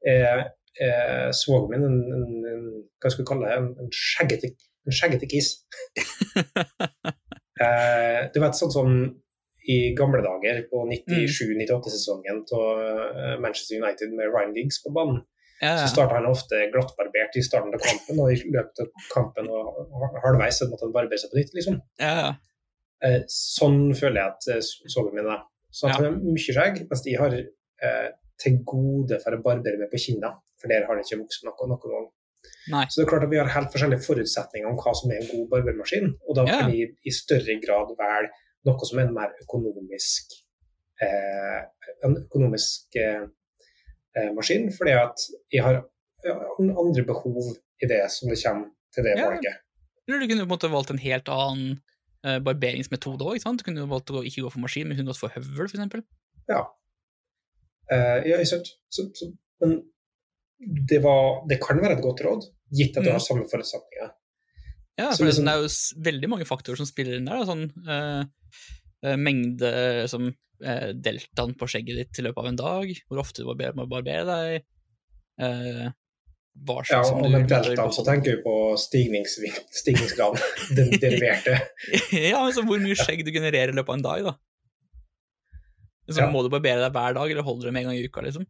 er 0.07 0.41
eh, 0.81 1.29
svogeren 1.37 1.69
min 1.73 1.85
en, 1.85 1.99
en, 2.17 2.25
en, 2.53 2.65
hva 2.97 3.11
skal 3.13 3.23
vi 3.23 3.29
kalle 3.29 3.51
det, 3.51 3.59
en, 3.61 3.69
en 3.83 3.93
skjeggete 3.93 4.55
en 4.87 4.95
skjeggete 4.95 5.27
kiss. 5.29 5.53
eh, 7.63 8.19
du 8.33 8.37
vet 8.39 8.57
sånn 8.57 8.73
som 8.73 8.93
i 9.67 9.79
gamle 9.99 10.21
dager, 10.23 10.61
på 10.71 10.85
97-98-sesongen 10.87 12.45
av 12.55 13.41
Manchester 13.43 13.81
United 13.81 14.13
med 14.15 14.31
Ryan 14.31 14.55
Giggs 14.55 14.79
på 14.83 14.93
banen, 14.95 15.25
Ja, 15.57 15.73
så 15.73 15.87
ja. 15.87 15.89
starta 15.89 16.19
han 16.19 16.29
ofte 16.29 16.59
glattbarbert 16.71 17.35
i 17.35 17.43
starten 17.43 17.73
av 17.75 17.81
kampen, 17.83 18.19
og 18.21 18.29
i 18.31 18.37
løpet 18.53 18.83
av 18.83 19.07
kampen 19.11 19.49
og 19.51 20.19
halvveis 20.23 20.61
så 20.61 20.69
måtte 20.69 20.85
han 20.85 20.93
barbere 20.95 21.19
seg 21.19 21.33
på 21.33 21.39
nytt, 21.41 21.55
liksom. 21.57 21.81
ja, 21.99 22.13
ja. 22.21 22.29
Eh, 23.05 23.21
sånn 23.29 23.93
føler 23.93 24.17
jeg 24.23 24.33
at 24.33 24.47
eh, 24.55 25.11
mine 25.13 25.33
er. 25.35 25.43
Så 25.71 25.87
at 25.87 25.99
Ja. 25.99 26.07
har 26.09 26.15
mye 26.17 26.37
skjegg, 26.41 26.79
mens 26.89 27.03
de 27.03 27.13
har 27.19 27.33
eh, 27.37 28.09
til 28.41 28.57
gode 28.65 29.19
for 29.21 29.35
å 29.37 29.41
barbere 29.43 29.77
meg 29.77 29.91
på 29.91 29.99
kinna, 30.01 30.31
for 30.57 30.67
der 30.71 30.85
har 30.87 30.95
det 30.97 31.05
ikke 31.05 31.19
vokst 31.21 31.43
noe 31.45 31.67
noen 31.67 31.79
gang. 31.83 32.07
Nei. 32.71 32.85
Så 32.89 33.01
det 33.01 33.05
er 33.05 33.11
klart 33.11 33.23
at 33.27 33.29
vi 33.29 33.37
har 33.37 33.47
helt 33.53 33.71
forskjellige 33.73 34.05
forutsetninger 34.05 34.67
om 34.69 34.77
hva 34.77 34.93
som 34.95 35.11
er 35.11 35.21
en 35.21 35.29
god 35.29 35.49
barbermaskin, 35.51 36.13
og 36.27 36.35
da 36.35 36.45
kan 36.45 36.71
vi 36.71 36.85
i 37.05 37.11
større 37.13 37.55
grad 37.63 37.93
velge 37.97 38.29
noe 38.65 38.85
som 38.89 38.99
er 38.99 39.07
en 39.07 39.13
mer 39.13 39.33
økonomisk 39.43 40.33
eh, 41.01 41.61
en 42.03 42.15
økonomisk 42.23 42.95
eh, 42.97 43.27
eh, 44.17 44.31
maskin, 44.33 44.71
fordi 44.73 44.95
at 44.97 45.27
jeg 45.53 45.63
har 45.63 45.83
andre 46.57 47.03
behov 47.05 47.53
i 47.83 47.85
det 47.89 48.01
som 48.11 48.29
det 48.31 48.39
kommer 48.43 48.71
til 48.93 49.03
det 49.05 49.17
Ja. 49.17 49.29
valget. 49.29 49.55
Eller 50.07 50.19
du 50.19 50.27
kunne 50.27 50.47
på 50.47 50.49
en 50.49 50.55
måte 50.55 50.71
valgt 50.71 50.89
en 50.91 50.97
helt 51.03 51.29
annen 51.29 51.81
eh, 52.27 52.39
barberingsmetode 52.43 53.25
òg. 53.27 53.39
Du 53.41 53.63
kunne 53.65 53.83
jo 53.83 53.89
valgt 53.91 54.11
å 54.13 54.23
ikke 54.27 54.43
gå 54.45 54.51
for 54.53 54.63
maskin, 54.63 54.87
men 54.89 54.99
kunne 54.99 55.11
gått 55.13 55.21
for 55.21 55.33
høvel, 55.33 55.67
eksempel. 55.69 56.03
Ja. 56.51 56.65
Uh, 57.87 58.19
ja, 58.27 58.39
sant. 58.47 58.73
Så, 58.91 59.07
så, 59.15 59.29
men 59.63 59.77
det, 60.89 60.99
var, 61.05 61.43
det 61.47 61.59
kan 61.63 61.79
være 61.79 61.97
et 61.97 62.03
godt 62.03 62.23
råd, 62.25 62.49
gitt 62.75 62.97
at 62.97 63.05
du 63.05 63.09
Mm. 63.09 63.15
har 63.15 63.23
samme 63.23 63.45
forutsetninger. 63.47 64.11
Ja, 64.97 65.11
for 65.13 65.25
liksom- 65.27 65.45
det 65.45 65.53
er 65.53 65.61
jo 65.61 66.01
veldig 66.09 66.29
mange 66.29 66.47
faktorer 66.49 66.77
som 66.79 66.89
spiller 66.89 67.17
inn 67.17 67.29
der. 67.29 67.45
Sånn 67.45 67.69
eh, 67.87 69.15
mengde 69.15 70.09
som 70.09 70.31
deltaen 70.57 71.53
på 71.53 71.67
skjegget 71.69 71.99
ditt 71.99 72.19
i 72.19 72.23
løpet 72.25 72.41
av 72.41 72.47
en 72.49 72.55
dag, 72.57 72.93
hvor 73.07 73.19
ofte 73.21 73.43
du 73.43 73.45
barberer, 73.45 73.75
må 73.77 73.85
barbere 73.85 74.23
deg, 74.25 74.63
eh, 76.57 76.65
hva 76.67 76.81
Ja, 76.89 77.03
som 77.05 77.21
du 77.23 77.29
med 77.29 77.47
delta 77.51 77.85
så 77.93 78.03
tenker 78.07 78.35
vi 78.35 78.41
på 78.43 78.55
stigningsgrad. 78.81 80.39
Den 80.77 80.91
deriverte. 81.01 81.59
ja, 82.31 82.41
altså 82.41 82.65
hvor 82.67 82.81
mye 82.83 82.97
skjegg 82.97 83.23
du 83.27 83.31
genererer 83.35 83.73
i 83.73 83.77
løpet 83.77 83.93
av 83.93 83.99
en 83.99 84.07
dag, 84.09 84.27
da. 84.31 84.35
Så 86.07 86.21
Ja. 86.23 86.29
Må 86.31 86.41
du 86.45 86.49
barbere 86.49 86.79
deg 86.85 86.93
hver 86.95 87.13
dag, 87.17 87.31
eller 87.31 87.43
holder 87.43 87.67
du 87.67 87.75
med 87.75 87.83
en 87.83 87.89
gang 87.91 87.97
i 87.99 88.05
uka, 88.07 88.21
liksom? 88.23 88.45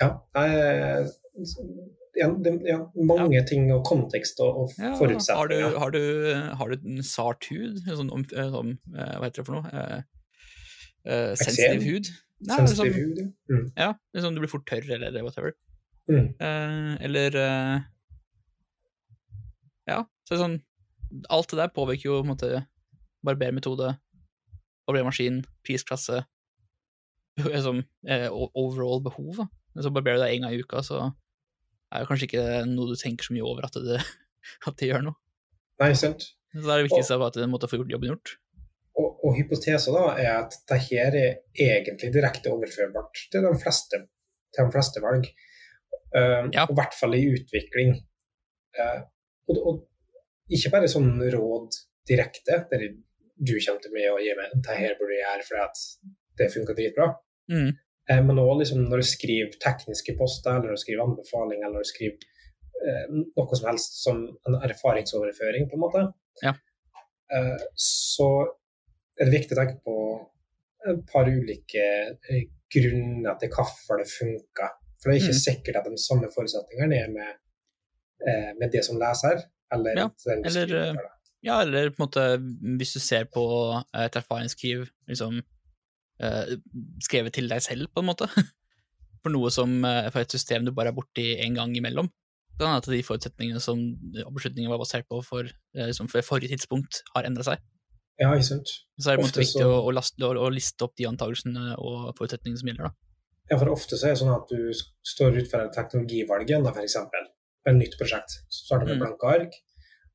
Ja, 0.00 0.08
ja, 2.16 2.28
det, 2.40 2.52
ja, 2.64 2.78
mange 2.96 3.42
ting 3.48 3.66
og 3.74 3.82
kontekst 3.84 4.40
og, 4.40 4.60
og 4.62 4.70
Ja, 4.78 4.84
har 4.84 4.92
du, 4.92 4.98
forutsetninger. 5.02 5.78
har 5.82 5.90
du, 5.92 6.02
har 6.60 6.72
du 6.72 6.86
en 6.94 7.02
sart 7.04 7.44
hud? 7.52 7.82
Sånn, 7.84 8.08
om, 8.12 8.24
eh, 8.32 8.48
sånn, 8.54 8.70
eh, 8.96 9.14
hva 9.18 9.28
heter 9.28 9.42
det 9.42 9.46
for 9.50 9.58
noe? 9.58 9.68
Eh, 9.68 10.00
eh, 11.12 11.34
sensitiv 11.36 11.84
hud? 11.84 12.10
Nei, 12.46 12.56
Sensitiv 12.62 12.92
liksom, 12.92 13.02
hud. 13.02 13.20
ja. 13.20 13.28
Mm. 13.52 13.66
ja, 13.76 13.90
liksom 14.16 14.34
du 14.36 14.40
blir 14.42 14.52
fort 14.52 14.66
tørr 14.68 14.88
eller 14.96 15.22
whatever. 15.24 15.52
Mm. 16.06 16.26
Eh, 16.38 17.04
eller 17.08 17.36
eh, 17.40 17.78
Ja, 19.90 20.04
så 20.22 20.30
det 20.30 20.36
er 20.36 20.42
sånn 20.44 20.60
Alt 21.34 21.50
det 21.50 21.58
der 21.58 21.72
påvirker 21.74 22.10
jo 22.10 22.20
på 22.20 22.26
en 22.26 22.30
måte 22.30 22.50
barbermetode, 23.26 23.88
barbermaskin, 24.86 25.40
prisklasse 25.66 26.20
liksom, 27.42 27.82
eh, 28.06 28.28
Overall 28.30 29.02
behov. 29.02 29.42
da. 29.42 29.46
Så 29.82 29.90
barberer 29.90 30.20
du 30.20 30.24
deg 30.24 30.36
én 30.36 30.46
gang 30.46 30.54
i 30.54 30.62
uka, 30.62 30.82
så 30.86 31.00
er 31.90 32.02
det 32.02 32.08
kanskje 32.08 32.28
ikke 32.30 32.44
noe 32.70 32.92
du 32.92 32.96
tenker 32.98 33.26
så 33.26 33.34
mye 33.34 33.46
over 33.46 33.66
at 33.66 33.76
det, 33.82 33.98
at 34.68 34.78
det 34.78 34.90
gjør 34.90 35.08
noe. 35.08 35.18
Nei, 35.82 35.92
sant. 35.98 36.30
Så 36.54 36.62
det 36.62 36.72
er 36.72 36.80
det 36.80 36.88
viktigste 36.88 37.18
av 37.18 37.26
at 37.26 37.36
du 37.36 37.44
måtte 37.50 37.68
få 37.68 37.80
gjort 37.80 37.92
jobben 37.92 38.14
gjort. 38.14 38.36
Og, 38.96 39.08
og 39.26 39.34
hypotesen 39.36 39.96
da 39.96 40.04
er 40.16 40.30
at 40.38 40.56
dette 40.70 41.02
er 41.02 41.18
egentlig 41.52 42.12
direkte 42.14 42.52
overførbart 42.54 43.26
til 43.32 43.44
de 43.44 43.52
fleste, 43.60 44.00
til 44.54 44.68
de 44.68 44.72
fleste 44.72 45.02
valg. 45.04 45.28
Eh, 46.16 46.48
Ja. 46.54 46.64
Og 46.66 46.72
i 46.74 46.78
hvert 46.80 46.94
fall 46.96 47.14
i 47.18 47.24
utvikling. 47.36 47.94
Eh, 48.78 49.00
og, 49.48 49.56
og 49.68 50.54
ikke 50.56 50.70
bare 50.72 50.88
sånn 50.90 51.10
råd 51.32 51.76
direkte, 52.08 52.62
der 52.70 52.86
du 53.36 53.52
kommer 53.60 53.82
til 53.82 53.92
meg 53.92 54.06
og 54.12 54.22
gir 54.24 54.36
meg 54.38 54.52
det 54.64 54.76
her 54.78 54.94
burde 54.98 55.16
jeg 55.18 55.26
gjøre 55.26 55.46
fordi 55.48 55.64
at 55.66 55.82
det 56.38 56.52
funker 56.54 56.76
dritbra. 56.78 57.08
Mm. 57.52 57.72
Eh, 58.08 58.22
men 58.24 58.38
òg 58.40 58.60
liksom 58.62 58.84
når 58.86 59.02
du 59.02 59.08
skriver 59.10 59.58
tekniske 59.62 60.14
poster, 60.18 60.54
eller 60.54 60.70
når 60.70 60.78
du 60.78 60.82
skriver 60.84 61.04
anbefaling, 61.04 61.60
eller 61.64 61.74
når 61.80 61.84
du 61.86 61.90
skriver 61.90 62.30
eh, 62.86 63.04
noe 63.36 63.58
som 63.58 63.68
helst 63.70 63.98
som 64.04 64.22
en 64.46 64.58
erfaringsoverføring, 64.70 65.68
på 65.70 65.76
en 65.78 65.84
måte, 65.84 66.04
Ja. 66.44 66.54
eh, 67.34 67.66
så 67.76 68.30
er 69.18 69.24
det 69.28 69.34
viktig 69.40 69.56
å 69.56 69.60
tenke 69.60 69.80
på 69.84 69.96
et 70.86 71.00
par 71.10 71.26
ulike 71.26 71.84
grunner 72.70 73.38
til 73.40 73.50
hvorfor 73.50 73.98
det 73.98 74.08
funker. 74.12 74.74
For 75.02 75.10
det 75.12 75.16
er 75.16 75.24
ikke 75.26 75.34
Mm. 75.36 75.44
sikkert 75.46 75.76
at 75.76 75.84
de 75.90 75.98
samme 76.00 76.28
forutsetningene 76.34 76.94
er 77.04 77.08
med, 77.12 77.34
eh, 78.26 78.52
med 78.58 78.72
det 78.72 78.84
som 78.84 78.96
leser, 78.98 79.42
eller 79.72 79.94
Ja, 79.96 80.08
eller, 80.46 80.76
eh. 80.76 80.94
Ja, 81.44 81.60
eller 81.62 81.90
på 81.90 82.00
en 82.02 82.06
måte, 82.08 82.24
hvis 82.78 82.94
du 82.94 82.98
ser 83.00 83.24
på 83.24 83.44
et 83.94 84.12
erfaringsskriv 84.16 84.88
liksom 85.08 85.42
eh, 86.20 86.56
skrevet 87.04 87.32
til 87.34 87.48
deg 87.48 87.60
selv, 87.62 87.88
på 87.94 88.00
en 88.00 88.06
måte, 88.08 88.26
for 89.22 89.30
noe 89.30 89.50
som 89.50 89.84
eh, 89.84 90.08
for 90.10 90.20
et 90.24 90.30
system 90.32 90.64
du 90.64 90.72
bare 90.72 90.88
er 90.88 90.96
borti 90.96 91.36
en 91.44 91.54
gang 91.54 91.74
imellom, 91.76 92.08
Det 92.56 92.64
kan 92.64 92.72
hende 92.72 92.78
at 92.78 92.88
de 92.88 93.02
forutsetningene 93.04 93.60
som 93.60 93.76
beslutningen 94.32 94.70
var 94.72 94.78
basert 94.80 95.04
på 95.12 95.18
for, 95.22 95.44
eh, 95.44 95.86
liksom 95.90 96.08
for 96.08 96.22
forrige 96.24 96.48
tidspunkt, 96.56 97.02
har 97.14 97.24
endra 97.28 97.44
seg. 97.44 97.58
Ja, 98.18 98.30
ikke 98.32 98.46
sant. 98.48 98.70
Så 98.98 99.10
er 99.12 99.16
det 99.18 99.26
måte 99.26 99.42
viktig 99.44 99.60
så- 99.60 99.68
å, 99.68 99.84
å, 99.84 99.92
laste, 99.92 100.16
å, 100.24 100.30
å 100.40 100.48
liste 100.50 100.80
opp 100.82 100.94
de 100.96 101.04
antakelsene 101.04 101.74
og 101.76 102.14
forutsetningene 102.16 102.56
som 102.58 102.68
gjelder. 102.70 102.88
da. 102.88 102.94
Ja, 103.50 103.58
for 103.58 103.70
ofte 103.70 103.94
så 103.98 104.08
er 104.08 104.14
det 104.14 104.20
sånn 104.22 104.34
at 104.34 104.48
du 104.50 104.72
står 105.06 105.36
ut 105.38 105.50
for 105.50 105.62
et 105.62 105.72
teknologivalg 105.76 106.48
igjen, 106.48 106.64
da, 106.66 106.72
for 106.74 106.82
eksempel. 106.82 107.28
På 107.64 107.70
et 107.70 107.78
nytt 107.78 107.94
prosjekt. 108.00 108.30
Så 108.50 108.66
starter 108.66 108.86
med 108.86 108.96
Mm. 108.98 109.02
blanke 109.04 109.26
ark, 109.36 109.52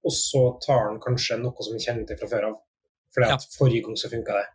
og 0.04 0.12
så 0.12 0.42
tar 0.66 0.90
den 0.90 1.00
kanskje 1.00 1.40
noe 1.40 1.56
som 1.64 1.74
den 1.78 1.80
kjenner 1.86 2.08
til 2.08 2.18
fra 2.18 2.28
før 2.28 2.48
av. 2.50 2.56
Fordi 3.16 3.28
Ja. 3.28 3.36
at 3.36 3.48
forrige 3.58 3.84
gang 3.86 3.96
så 3.96 4.10
funka 4.10 4.34
det. 4.40 4.48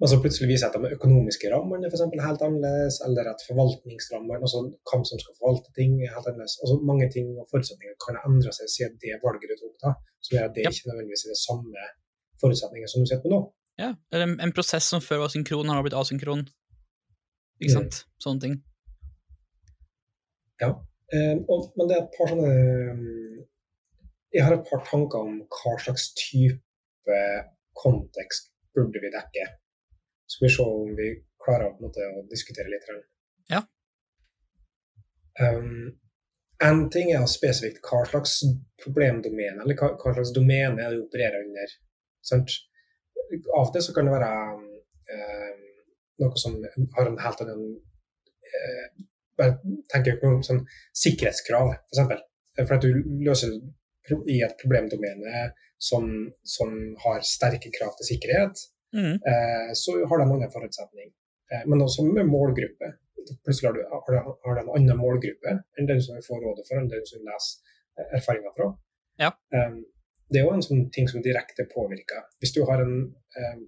Men 0.00 0.08
så 0.10 0.18
plutselig 0.20 0.48
viser 0.50 0.72
det 0.72 0.74
at 0.74 0.82
de 0.90 0.96
økonomiske 0.96 1.48
rammene 1.52 1.86
er 1.86 1.90
for 1.90 1.96
eksempel 1.98 2.20
helt 2.20 2.40
annerledes, 2.42 2.96
eller 3.06 3.28
at 3.30 3.40
forvaltningsrammene, 3.48 4.40
altså 4.42 4.58
hvem 4.90 5.04
som 5.06 5.18
skal 5.22 5.34
forvalte 5.38 5.70
ting, 5.78 6.02
er 6.02 6.10
helt 6.16 6.26
annerledes. 6.26 6.56
Altså 6.64 6.76
mange 6.82 7.06
ting 7.14 7.28
og 7.38 7.46
forutsetninger 7.52 7.94
kan 8.04 8.16
endre 8.26 8.52
seg 8.52 8.66
siden 8.74 8.98
det 9.00 9.20
valget 9.22 9.48
du 9.52 9.56
tok, 9.62 9.76
da, 9.84 9.94
som 10.20 10.32
gjør 10.36 10.44
at 10.48 10.54
det 10.54 10.64
Ja. 10.64 10.70
ikke 10.70 10.88
nødvendigvis 10.90 11.24
er 11.24 11.30
de 11.30 11.40
samme 11.48 11.80
forutsetninger 12.42 12.88
som 12.90 13.00
du 13.02 13.06
sitter 13.06 13.22
på 13.22 13.30
nå. 13.30 13.40
Ja, 13.78 13.94
eller 14.12 14.24
en, 14.28 14.40
en 14.40 14.52
prosess 14.52 14.84
som 14.84 15.00
før 15.00 15.18
var 15.24 15.28
synkron, 15.28 15.68
har 15.68 15.82
blitt 15.82 15.94
asynkron. 15.94 16.48
Ikke 17.60 17.70
Mm. 17.70 17.76
sant? 17.76 18.00
Sånne 18.22 18.40
ting. 18.40 18.54
Ja, 20.60 20.70
eh, 21.12 21.36
og, 21.48 21.72
men 21.76 21.88
det 21.88 21.96
er 21.96 22.02
et 22.04 22.14
par 22.16 22.30
sånne 22.30 22.50
mm, 22.94 23.44
Jeg 24.34 24.44
har 24.44 24.54
et 24.56 24.66
par 24.70 24.82
tanker 24.86 25.18
om 25.22 25.36
hva 25.46 25.74
slags 25.78 26.08
type 26.18 27.18
kontekst 27.78 28.48
burde 28.74 28.98
vi 29.02 29.10
dekke. 29.14 29.44
Skal 30.26 30.48
vi 30.48 30.52
se 30.54 30.64
om 30.66 30.94
vi 30.98 31.10
klarer 31.44 31.68
en 31.68 31.82
måte, 31.84 32.00
å 32.02 32.24
diskutere 32.30 32.70
litt. 32.72 32.88
Ja. 33.52 33.60
Um, 35.38 35.92
en 36.64 36.84
ting 36.90 37.12
er 37.12 37.26
spesifikt 37.30 37.84
hva 37.86 38.00
slags 38.08 38.38
problemdomene 38.82 39.62
eller 39.62 39.76
hva, 39.78 39.92
hva 40.00 40.14
slags 40.16 40.32
domene 40.34 40.90
du 40.94 41.02
opererer 41.04 41.44
under. 41.44 41.74
Sant? 42.24 42.56
Av 43.54 43.66
og 43.68 43.72
til 43.74 43.84
så 43.86 43.94
kan 43.94 44.08
det 44.08 44.14
være 44.16 44.32
um, 44.56 45.63
noe 46.22 46.38
som 46.40 46.58
har 46.96 47.08
en 47.10 47.18
helt 47.22 47.40
annen 47.44 47.64
eh, 48.54 48.86
bare 49.38 49.56
tenker 49.90 50.20
på 50.20 50.30
sånn 50.46 50.62
sikkerhetskrav, 50.94 51.72
f.eks. 51.74 52.04
For, 52.54 52.66
for 52.68 52.76
at 52.76 52.84
du 52.84 53.02
løser 53.26 53.56
i 54.30 54.36
et 54.46 54.54
problemdomene 54.60 55.48
som, 55.80 56.06
som 56.46 56.70
har 57.02 57.24
sterke 57.26 57.72
krav 57.74 57.96
til 57.98 58.14
sikkerhet, 58.14 58.68
Mm. 58.94 59.14
eh, 59.26 59.70
så 59.74 59.92
har 60.06 60.18
de 60.18 60.22
en 60.22 60.32
annen 60.36 60.50
forutsetning. 60.54 61.08
Eh, 61.50 61.62
men 61.66 61.80
også 61.82 62.04
med 62.06 62.28
målgruppe. 62.30 62.92
Plutselig 63.42 63.68
har 63.68 63.74
du, 63.74 63.80
har 63.90 64.12
du, 64.14 64.34
har 64.44 64.54
du 64.54 64.60
en 64.60 64.70
annen 64.76 65.00
målgruppe 65.00 65.50
enn 65.50 65.88
den 65.88 66.02
som 66.04 66.14
du 66.14 66.22
får 66.22 66.38
rådet 66.44 66.62
for, 66.68 66.78
enn 66.78 66.86
den 66.92 67.02
som 67.08 67.18
du 67.18 67.26
leser 67.26 67.72
eh, 67.98 68.12
erfaringer 68.20 68.54
fra. 68.54 68.68
Ja. 69.24 69.32
Eh, 69.50 69.74
det 70.30 70.40
er 70.40 70.46
jo 70.46 70.54
en 70.54 70.62
sånn 70.62 70.84
ting 70.94 71.10
som 71.10 71.24
direkte 71.26 71.66
påvirker. 71.74 72.22
Hvis 72.38 72.54
du 72.54 72.60
har 72.68 72.84
en, 72.84 72.94
eh, 73.34 73.58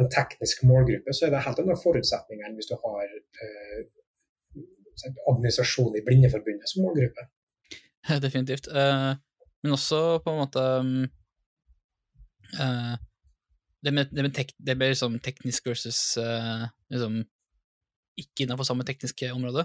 en 0.00 0.08
teknisk 0.12 0.62
målgruppe, 0.68 1.12
så 1.12 1.26
er 1.26 1.34
det 1.34 1.42
helt 1.44 1.60
andre 1.62 1.76
forutsetninger 1.80 2.46
enn 2.48 2.56
hvis 2.56 2.70
du 2.70 2.76
har 2.80 3.04
eh, 3.44 3.82
administrasjon 5.30 5.96
i 5.98 6.04
Blindeforbundet 6.06 6.70
som 6.70 6.86
målgruppe. 6.86 7.26
Definitivt. 8.22 8.68
Eh, 8.68 9.12
men 9.62 9.76
også 9.76 10.18
på 10.24 10.32
en 10.32 10.40
måte 10.40 10.62
um, 10.82 11.04
eh, 12.58 12.94
Det 13.82 13.92
med, 13.94 14.10
det 14.14 14.22
med, 14.22 14.34
tek, 14.34 14.52
det 14.58 14.76
med 14.78 14.92
liksom 14.92 15.18
teknisk 15.22 15.66
versus 15.66 16.16
eh, 16.18 16.66
liksom 16.90 17.22
ikke 18.18 18.44
innenfor 18.44 18.66
samme 18.68 18.84
tekniske 18.84 19.32
område, 19.32 19.64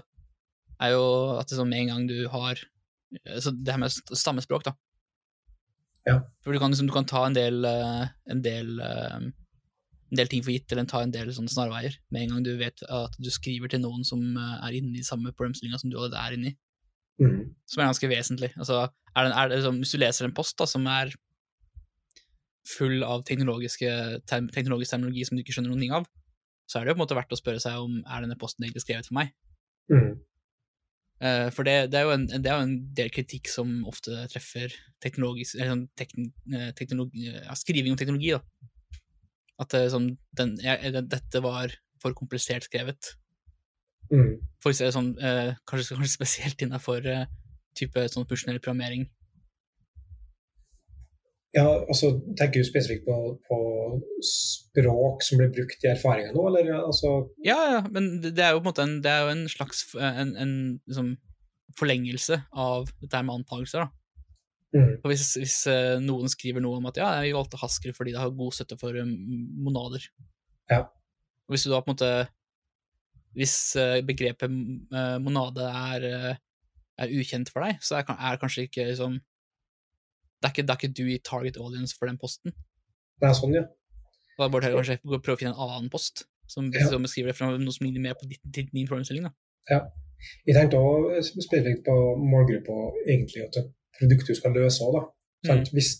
er 0.80 0.94
jo 0.94 1.04
at 1.38 1.50
liksom 1.50 1.68
med 1.68 1.82
en 1.82 1.90
gang 1.92 2.06
du 2.08 2.28
har 2.32 2.58
så 3.40 3.50
Det 3.50 3.72
her 3.72 3.80
med 3.80 3.88
st- 3.88 4.16
stammespråk, 4.20 4.64
da. 4.66 4.72
Ja. 6.06 6.18
For 6.44 6.52
du 6.52 6.58
kan, 6.60 6.70
liksom, 6.70 6.86
du 6.88 6.92
kan 6.92 7.06
ta 7.08 7.22
en 7.26 7.36
del, 7.36 7.64
eh, 7.64 8.08
en 8.30 8.42
del 8.44 8.80
eh, 8.80 9.20
en 10.08 10.20
del 10.20 10.30
ting 10.30 10.44
for 10.44 10.54
gitt, 10.54 10.70
eller 10.72 10.88
ta 10.88 11.02
en 11.04 11.12
del 11.12 11.30
sånne 11.36 11.52
snarveier, 11.52 11.98
med 12.14 12.24
en 12.24 12.34
gang 12.34 12.46
du 12.46 12.54
vet 12.60 12.82
at 12.88 13.16
du 13.20 13.28
skriver 13.32 13.68
til 13.72 13.82
noen 13.84 14.06
som 14.08 14.22
eh, 14.24 14.56
er 14.68 14.78
inne 14.80 15.00
i 15.00 15.06
samme 15.06 15.34
problemstillinga 15.34 15.80
som 15.82 15.92
du 15.92 15.98
allerede 15.98 16.24
er 16.24 16.38
inne 16.38 16.54
i 16.54 16.58
Mm. 17.18 17.50
som 17.66 17.80
er 17.82 17.88
ganske 17.88 18.08
vesentlig. 18.08 18.52
Altså, 18.54 18.84
er 19.16 19.24
det, 19.26 19.32
er 19.34 19.48
det 19.48 19.56
liksom, 19.58 19.80
hvis 19.82 19.90
du 19.90 19.98
leser 19.98 20.28
en 20.28 20.34
post 20.34 20.54
da, 20.60 20.68
som 20.70 20.86
er 20.86 21.10
full 22.68 23.02
av 23.02 23.24
teknologisk 23.26 23.82
terminologi 24.28 24.86
som 24.86 25.02
du 25.36 25.42
ikke 25.42 25.56
skjønner 25.56 25.72
noen 25.72 25.82
ting 25.82 25.94
av, 25.96 26.06
så 26.68 26.78
er 26.78 26.84
det 26.84 26.92
jo 26.92 26.98
på 26.98 27.00
en 27.00 27.04
måte 27.06 27.16
verdt 27.18 27.34
å 27.34 27.40
spørre 27.40 27.62
seg 27.64 27.80
om 27.80 28.00
er 28.04 28.24
denne 28.24 28.38
posten 28.38 28.66
egentlig 28.66 28.84
skrevet 28.84 29.08
for 29.08 29.18
meg. 29.18 29.32
Mm. 29.90 30.18
Uh, 31.18 31.48
for 31.50 31.66
det, 31.66 31.88
det, 31.90 31.98
er 31.98 32.12
en, 32.14 32.28
det 32.28 32.46
er 32.46 32.60
jo 32.60 32.66
en 32.68 32.76
del 32.94 33.08
kritikk 33.10 33.48
som 33.50 33.80
ofte 33.90 34.28
treffer 34.30 34.74
teknologisk, 35.02 35.56
eller 35.56 35.72
sånn 35.72 35.86
tekn, 35.98 36.28
eh, 36.54 36.68
teknologi, 36.78 37.24
ja, 37.32 37.56
skriving 37.58 37.96
om 37.96 37.98
teknologi. 37.98 38.36
da. 38.36 38.67
At 39.58 39.74
det, 39.74 39.88
sånn, 39.92 40.12
den, 40.38 40.56
jeg, 40.62 40.94
dette 41.10 41.42
var 41.42 41.74
for 42.02 42.14
komplisert 42.16 42.68
skrevet. 42.68 43.14
Mm. 44.12 44.38
For 44.62 44.72
det 44.72 44.92
sånn, 44.94 45.12
eh, 45.18 45.54
kanskje, 45.68 45.94
kanskje 45.98 46.14
spesielt 46.14 46.64
innafor 46.64 47.06
eh, 47.06 47.26
type 47.78 48.06
sånn 48.12 48.28
funksjonell 48.28 48.60
programmering. 48.62 49.08
Ja, 51.56 51.64
altså 51.64 52.10
Tenker 52.36 52.60
du 52.60 52.66
spesifikt 52.68 53.06
på, 53.06 53.14
på 53.48 53.58
språk 54.26 55.22
som 55.24 55.40
blir 55.40 55.48
brukt 55.54 55.84
i 55.84 55.88
erfaringa 55.90 56.34
nå, 56.34 56.42
eller 56.50 56.74
altså 56.76 57.12
Ja, 57.44 57.56
ja, 57.72 57.78
men 57.88 58.18
det, 58.20 58.36
er 58.36 58.52
jo 58.52 58.60
på 58.60 58.66
en 58.66 58.68
måte 58.68 58.84
en, 58.84 58.98
det 59.02 59.10
er 59.10 59.24
jo 59.24 59.32
en 59.32 59.46
slags 59.48 59.86
en, 59.96 60.34
en 60.36 60.52
liksom, 60.84 61.14
forlengelse 61.80 62.42
av 62.52 62.92
dette 63.00 63.22
med 63.24 63.40
antakelser. 63.40 63.86
da. 63.86 64.07
Mm. 64.74 64.90
Og 65.02 65.06
hvis, 65.12 65.24
hvis 65.40 65.56
eh, 65.72 65.96
noen 66.04 66.28
skriver 66.32 66.60
noe 66.64 66.78
om 66.80 66.88
at 66.90 66.98
ja, 67.00 67.08
jeg 67.24 67.36
valgte 67.36 67.60
Haskell 67.60 67.94
fordi 67.96 68.12
det 68.14 68.20
har 68.20 68.34
god 68.36 68.52
støtte 68.56 68.78
for 68.80 68.96
um, 69.00 69.14
monader, 69.64 70.04
Ja. 70.70 70.82
og 71.46 71.54
hvis 71.54 71.64
du 71.64 71.70
da 71.72 71.80
på 71.80 71.90
en 71.90 71.96
måte 71.96 72.10
Hvis 73.38 73.76
eh, 73.76 74.00
begrepet 74.02 74.50
eh, 74.50 75.18
monade 75.22 75.62
er, 75.62 76.04
eh, 76.08 76.36
er 76.98 77.12
ukjent 77.14 77.50
for 77.52 77.62
deg, 77.62 77.76
så 77.84 77.98
er, 78.00 78.08
er 78.08 78.38
kanskje 78.40 78.64
ikke 78.66 78.86
liksom 78.88 79.18
det 80.38 80.46
er 80.46 80.52
ikke, 80.54 80.62
det 80.66 80.70
er 80.72 80.78
ikke 80.78 80.94
du 80.96 81.04
i 81.10 81.18
target 81.18 81.56
audience 81.58 81.96
for 81.98 82.06
den 82.06 82.18
posten. 82.18 82.52
Det 83.20 83.26
er 83.28 83.34
sånn, 83.34 83.54
ja. 83.56 83.64
Da 84.38 84.46
bør 84.48 84.62
jeg 84.62 84.74
kanskje 84.76 84.96
prøve 85.02 85.34
å 85.34 85.38
finne 85.40 85.50
en 85.50 85.62
annen 85.64 85.88
post 85.90 86.24
som, 86.46 86.68
Ja. 86.72 86.86
som 86.88 87.02
beskriver 87.02 87.32
det 87.32 87.36
fra 87.36 87.48
noe 87.50 87.74
som 87.74 87.84
ligner 87.86 88.00
mer 88.04 88.14
på 88.14 88.28
ditt, 88.30 88.40
din, 88.44 88.68
din 88.72 88.86
problemstilling. 88.86 89.24
da. 89.26 89.32
Ja. 89.70 89.80
Jeg 90.46 90.54
tenkte 90.56 90.78
å 90.78 91.18
spille 91.26 91.64
litt 91.68 91.82
på 91.86 91.94
målgruppa 92.18 92.76
egentlig 93.06 93.44
og 93.44 93.52
til 93.54 93.66
produkt 93.98 94.28
du 94.30 94.34
skal 94.38 94.54
løse 94.56 94.84
òg, 94.84 94.98
da. 94.98 95.56
Hvis 95.74 95.92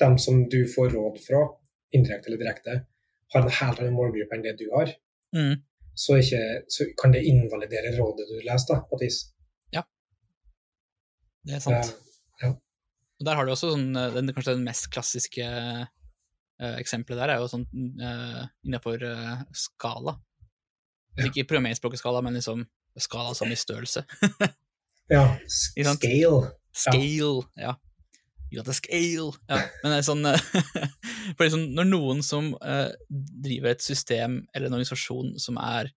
dem 0.00 0.18
som 0.20 0.44
du 0.52 0.60
får 0.68 0.92
råd 0.94 1.18
fra, 1.24 1.40
indirekte 1.96 2.30
eller 2.30 2.42
direkte, 2.42 2.74
har 3.34 3.42
en 3.42 3.50
helt 3.60 3.80
annen 3.82 3.96
målgruppe 3.96 4.36
enn 4.36 4.44
det 4.44 4.56
du 4.60 4.68
har, 4.74 4.92
Mm. 5.34 5.56
så, 5.98 6.16
ikke, 6.22 6.38
så 6.70 6.84
kan 7.00 7.12
det 7.12 7.24
invalidere 7.26 7.90
rådet 7.98 8.28
du 8.30 8.36
leser, 8.46 8.78
på 8.88 8.96
et 8.96 9.06
vis. 9.08 9.16
Ja, 9.74 9.82
Det 11.44 11.56
er 11.56 11.60
sant. 11.60 11.90
Eh, 12.42 12.52
Og 13.18 13.24
der 13.26 13.34
har 13.34 13.44
du 13.44 13.50
også 13.52 13.72
sånn, 13.72 13.96
eh, 13.96 14.12
den, 14.14 14.32
kanskje 14.32 14.54
den 14.54 14.64
mest 14.64 14.90
klassiske 14.92 15.44
uh, 15.46 16.76
eksempelet 16.78 17.18
der 17.20 17.34
er 17.34 17.40
jo 17.40 17.48
sånn 17.48 17.66
uh, 18.00 18.46
innenfor 18.64 19.02
uh, 19.02 19.42
skala. 19.52 20.16
Ja. 21.16 21.26
Ikke 21.26 21.46
programmeringsspråket 21.48 22.00
skala, 22.00 22.22
men 22.24 22.36
liksom 22.36 22.66
skala 23.00 23.34
som 23.34 23.50
i 23.52 23.56
størrelse. 23.56 24.04
ja. 25.16 25.24
Scale. 25.48 26.52
Scale, 26.76 27.46
ja. 27.56 27.74
You 28.50 28.60
got 28.60 28.68
the 28.68 28.74
scale. 28.76 29.32
Ja, 29.50 29.56
men 29.82 29.90
det 29.90 29.96
er 29.98 30.04
sånn 30.06 30.26
eh, 30.28 30.38
For 31.36 31.46
liksom, 31.46 31.64
når 31.74 31.88
noen 31.88 32.20
som 32.22 32.52
uh, 32.62 32.92
driver 33.10 33.72
et 33.72 33.82
system 33.82 34.44
eller 34.54 34.68
en 34.68 34.76
organisasjon 34.76 35.32
som 35.42 35.58
er 35.58 35.90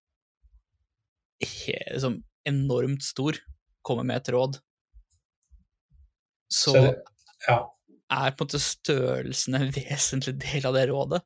liksom, 1.40 2.22
enormt 2.48 3.04
stor, 3.06 3.38
kommer 3.86 4.04
med 4.08 4.20
et 4.20 4.32
råd, 4.34 4.58
så 6.50 6.74
Så 6.74 6.82
ja. 7.46 7.58
er 8.10 8.32
på 8.34 8.42
en 8.42 8.48
måte 8.48 8.60
størrelsen 8.60 9.54
en 9.56 9.70
vesentlig 9.76 10.34
del 10.42 10.66
av 10.66 10.74
det 10.76 10.88
rådet. 10.90 11.22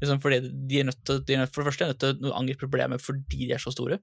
Liksom 0.00 0.22
fordi 0.24 0.40
de 0.66 0.80
er 0.80 0.88
nødt 0.88 1.04
til, 1.06 1.20
de 1.22 1.34
er 1.36 1.44
nødt, 1.44 1.52
For 1.54 1.62
det 1.62 1.68
første 1.70 1.84
er 1.84 1.92
nødt 1.92 2.00
til 2.02 2.30
å 2.32 2.34
angripe 2.38 2.64
problemet 2.64 3.04
fordi 3.04 3.44
de 3.46 3.52
er 3.54 3.62
så 3.62 3.70
store. 3.74 4.00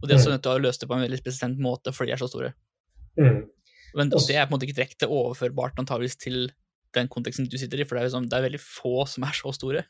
Og 0.00 0.08
de 0.08 0.14
er 0.14 0.18
også 0.18 0.30
Mm. 0.30 0.34
nødt 0.38 0.42
til 0.42 0.56
å 0.56 0.62
løse 0.64 0.80
det 0.80 0.88
på 0.88 0.96
en 0.96 1.04
veldig 1.04 1.20
spesiell 1.20 1.56
måte 1.60 1.92
fordi 1.92 2.08
de 2.10 2.16
er 2.16 2.22
så 2.24 2.30
store. 2.32 2.54
Mm. 3.20 3.42
Men 3.96 4.10
det 4.12 4.36
er 4.36 4.46
på 4.46 4.50
en 4.50 4.56
måte 4.56 4.68
ikke 4.68 4.78
direkte 4.80 5.08
overførbart 5.10 5.78
antageligvis 5.82 6.18
til 6.20 6.50
den 6.96 7.10
konteksten 7.10 7.48
du 7.50 7.58
sitter 7.58 7.82
i, 7.82 7.86
for 7.86 7.96
det 7.96 8.02
er, 8.02 8.08
liksom, 8.08 8.28
det 8.30 8.38
er 8.38 8.46
veldig 8.48 8.62
få 8.62 9.04
som 9.10 9.26
er 9.26 9.36
så 9.36 9.52
store. 9.54 9.84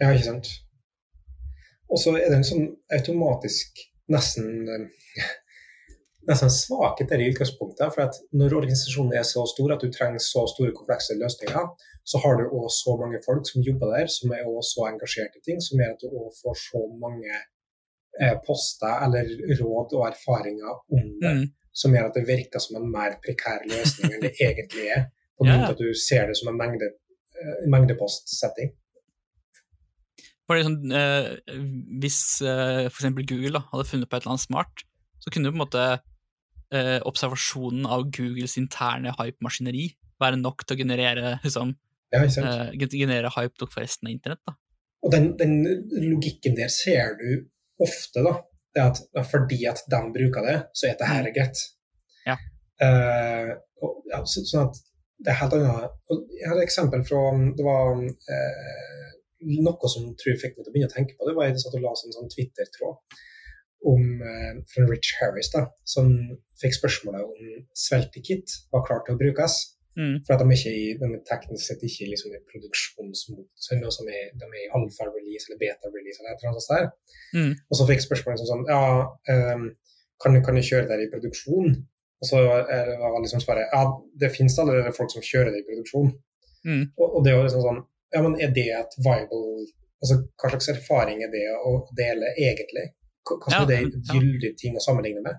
Ja, 0.00 0.10
ikke 0.10 0.26
sant. 0.26 0.50
Og 1.92 2.00
så 2.00 2.14
er 2.18 2.28
det 2.28 2.40
en 2.40 2.46
sånn 2.48 2.68
automatisk 2.96 3.80
nesten 4.12 4.68
eh, 4.68 5.24
nesten 6.28 6.52
svakhet 6.52 7.10
der 7.12 7.22
i 7.22 7.30
utgangspunktet. 7.32 7.92
For 7.94 8.06
at 8.06 8.18
når 8.36 8.56
organisasjonen 8.60 9.16
er 9.18 9.26
så 9.28 9.44
stor 9.50 9.74
at 9.76 9.84
du 9.84 9.92
trenger 9.92 10.22
så 10.22 10.46
store, 10.50 10.74
komplekse 10.76 11.16
løsninger, 11.20 11.66
så 12.04 12.20
har 12.24 12.38
du 12.38 12.46
òg 12.48 12.68
så 12.72 12.96
mange 13.00 13.20
folk 13.24 13.48
som 13.48 13.64
jobber 13.64 13.92
der, 13.96 14.08
som 14.12 14.32
er 14.36 14.44
også 14.44 14.70
så 14.70 14.86
engasjert 14.92 15.36
i 15.38 15.44
ting, 15.44 15.60
som 15.64 15.80
gjør 15.80 15.94
at 15.94 16.04
du 16.04 16.08
òg 16.12 16.32
får 16.40 16.56
så 16.62 16.82
mange 17.00 17.32
eh, 18.20 18.34
poster 18.46 19.06
eller 19.06 19.30
råd 19.60 19.96
og 19.98 20.08
erfaringer 20.10 20.72
om 20.72 21.06
det, 21.22 21.34
Mm. 21.34 21.46
Som 21.74 21.94
gjør 21.94 22.08
at 22.08 22.16
det 22.18 22.28
virker 22.28 22.62
som 22.62 22.78
en 22.78 22.88
mer 22.90 23.18
prekær 23.22 23.66
løsning 23.70 24.14
enn 24.14 24.22
det 24.22 24.34
egentlig 24.46 24.88
er. 24.94 25.08
På 25.34 25.46
grunn 25.46 25.64
av 25.64 25.74
at 25.74 25.82
du 25.82 25.90
ser 25.98 26.28
det 26.30 26.38
som 26.38 26.52
en 26.52 26.58
mengde, 26.58 26.92
eh, 27.34 27.66
mengdepostsetting. 27.70 28.72
Fordi 30.44 30.64
sånn, 30.66 30.80
eh, 30.92 31.30
Hvis 32.02 32.18
eh, 32.44 32.86
for 32.90 33.00
eksempel 33.00 33.26
Google 33.28 33.56
da, 33.58 33.64
hadde 33.72 33.88
funnet 33.88 34.10
på 34.10 34.18
et 34.18 34.24
eller 34.24 34.36
annet 34.36 34.46
smart, 34.46 34.84
så 35.24 35.32
kunne 35.32 35.48
jo 35.48 35.54
på 35.54 35.58
en 35.58 35.64
måte 35.64 35.84
eh, 36.74 36.98
observasjonen 37.08 37.88
av 37.88 38.06
Googles 38.12 38.58
interne 38.60 39.14
hype-maskineri 39.16 39.88
være 40.22 40.38
nok 40.40 40.64
til 40.64 40.76
å 40.76 40.82
generere, 40.84 41.38
liksom, 41.44 41.74
Ja, 42.14 42.20
eh, 42.22 42.86
generere 42.86 43.32
hype 43.34 43.58
nok 43.58 43.72
for 43.72 43.82
resten 43.82 44.08
av 44.08 44.14
internett. 44.14 44.42
da. 44.46 44.54
Og 45.04 45.12
den, 45.12 45.32
den 45.36 45.56
logikken 45.90 46.54
der 46.56 46.70
ser 46.72 47.16
du 47.18 47.48
ofte, 47.82 48.22
da. 48.22 48.38
Det 48.74 48.82
er 48.82 48.90
at 48.90 49.28
fordi 49.30 49.60
at 49.70 49.84
de 49.90 50.00
bruker 50.16 50.46
det, 50.48 50.56
så 50.74 50.88
er 50.88 50.96
det 50.98 51.10
her 51.10 51.30
greit. 51.36 51.60
Ja. 52.26 52.36
Uh, 52.82 53.52
og, 53.84 54.00
ja, 54.10 54.18
så, 54.26 54.42
sånn 54.48 54.68
at 54.68 54.80
det 55.24 55.30
er 55.32 55.40
helt 55.40 55.54
annet. 55.58 56.00
Og 56.10 56.24
jeg 56.34 56.48
har 56.50 56.58
et 56.58 56.66
eksempel 56.66 57.04
fra 57.06 57.20
Det 57.56 57.66
var 57.66 58.00
uh, 58.00 59.12
noe 59.44 59.92
som 59.92 60.10
tror 60.18 60.40
fikk 60.40 60.56
meg 60.56 60.64
til 60.64 60.72
å 60.72 60.74
begynne 60.74 60.90
å 60.90 60.94
tenke 60.94 61.16
på 61.18 61.28
det. 61.28 61.36
var 61.36 61.48
Jeg 61.48 61.62
satt 61.62 61.78
og 61.78 61.84
la 61.84 61.94
en 61.94 62.16
sånn 62.16 62.32
Twitter-tråd 62.32 63.20
om 63.94 64.04
uh, 64.24 64.52
fra 64.72 64.88
Rich 64.88 65.14
Harris, 65.20 65.52
da, 65.52 65.66
som 65.86 66.10
fikk 66.60 66.78
spørsmålet 66.78 67.24
om 67.28 67.64
Sveltekit 67.76 68.58
var 68.74 68.86
klart 68.88 69.06
til 69.06 69.16
å 69.16 69.20
brukes. 69.20 69.58
Mm. 69.94 70.16
For 70.26 70.34
at 70.34 70.42
de, 70.42 70.56
ikke 70.56 70.98
de 71.00 71.08
er 71.14 71.22
teknisk 71.28 71.68
sett 71.68 71.82
ikke 71.86 72.08
liksom 72.10 72.32
i 72.34 72.40
produksjonsmodus, 72.50 73.66
så 73.66 73.78
som 73.94 74.08
er, 74.10 74.32
de 74.40 74.48
er 74.48 74.62
i 74.64 74.70
alfa-release 74.78 75.46
eller 75.48 75.60
beta-release 75.60 76.18
eller 76.18 76.32
et 76.32 76.42
eller 76.42 76.50
annet 76.50 76.66
sånt. 76.66 76.74
der. 76.74 76.86
Mm. 77.38 77.52
Og 77.70 77.78
så 77.78 77.86
fikk 77.88 78.00
jeg 78.00 78.08
spørsmålet 78.08 78.42
sånn 78.42 78.50
sånn 78.52 78.66
Ja, 78.72 78.82
um, 79.54 79.68
kan, 80.22 80.40
kan 80.46 80.58
du 80.58 80.62
kjøre 80.66 80.88
det 80.90 80.98
i 81.04 81.10
produksjon? 81.14 81.78
Og 82.22 82.28
så 82.30 82.42
er 82.42 82.90
det- 82.90 82.98
var 83.02 83.22
liksom 83.22 83.42
svaret 83.44 83.70
ja, 83.70 83.84
det 84.20 84.32
finnes 84.34 84.58
allerede 84.58 84.96
folk 84.96 85.10
som 85.12 85.22
kjører 85.22 85.52
det 85.52 85.62
i 85.62 85.68
produksjon. 85.70 86.12
Mm. 86.64 86.84
Og, 86.98 87.08
og 87.18 87.24
det 87.24 87.34
var 87.36 87.46
liksom 87.46 87.66
sånn 87.68 87.82
Ja, 88.14 88.20
men 88.22 88.36
er 88.40 88.52
det 88.54 88.68
et 88.72 88.94
viable 89.04 89.66
Altså, 90.04 90.20
hva 90.36 90.50
slags 90.52 90.68
erfaring 90.68 91.22
er 91.24 91.30
det 91.32 91.46
å 91.64 91.78
dele 91.96 92.34
egentlig? 92.36 92.90
Hva, 93.24 93.38
hva 93.40 93.60
er 93.62 93.68
det 93.70 94.02
gyldig 94.10 94.50
ting 94.60 94.74
å 94.76 94.82
sammenligne 94.84 95.22
med? 95.24 95.38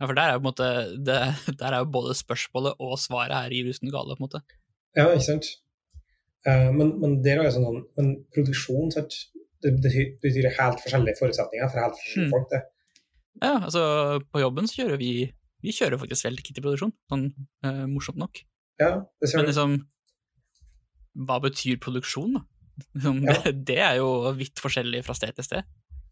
Ja, 0.00 0.06
for 0.06 0.12
der 0.18 0.28
er 0.28 0.34
jo 0.36 0.40
på 0.40 0.44
en 0.44 0.50
måte 0.50 0.66
det, 1.08 1.18
der 1.60 1.72
er 1.72 1.78
jo 1.80 1.88
både 1.94 2.14
spørsmålet 2.18 2.74
og 2.84 2.98
svaret 3.00 3.32
her 3.36 3.54
i 3.56 3.62
rusen 3.68 3.88
gale, 3.94 4.16
på 4.16 4.20
en 4.20 4.26
måte. 4.26 4.42
Ja, 4.96 5.06
ikke 5.12 5.24
sant? 5.30 5.46
Uh, 6.46 6.68
men, 6.76 6.92
men 7.00 7.16
det 7.24 7.32
er 7.32 7.40
jo 7.42 7.50
sånn 7.56 7.80
Men 7.98 8.10
produksjon 8.34 8.92
sant? 8.94 9.16
Det 9.64 9.72
betyr, 9.82 10.50
helt 10.58 10.82
forskjellige 10.84 11.16
forutsetninger 11.18 11.70
for 11.72 11.80
helt 11.80 11.96
forskjellige 11.98 12.26
Mm. 12.28 12.34
folk. 12.36 12.50
det. 12.52 12.60
Ja, 13.42 13.54
altså, 13.64 13.82
på 14.32 14.40
jobben 14.40 14.68
så 14.68 14.82
kjører 14.82 15.00
vi 15.00 15.10
vi 15.64 15.72
kjører 15.74 15.98
faktisk 15.98 16.24
veldig 16.28 16.44
i 16.52 16.62
produksjon, 16.62 16.92
sånn 17.10 17.24
uh, 17.64 17.86
morsomt 17.90 18.20
nok. 18.20 18.42
Ja, 18.78 18.90
det 19.20 19.30
ser 19.30 19.40
Men 19.40 19.48
liksom, 19.48 19.72
hva 21.26 21.38
betyr 21.42 21.80
produksjon, 21.82 22.36
da? 22.36 22.42
Liksom, 22.94 23.22
Ja. 23.24 23.34
det, 23.42 23.54
det 23.72 23.78
er 23.80 23.96
jo 24.02 24.10
vidt 24.36 24.60
forskjellig 24.62 25.00
fra 25.08 25.16
sted 25.16 25.32
til 25.34 25.44
sted. 25.48 25.64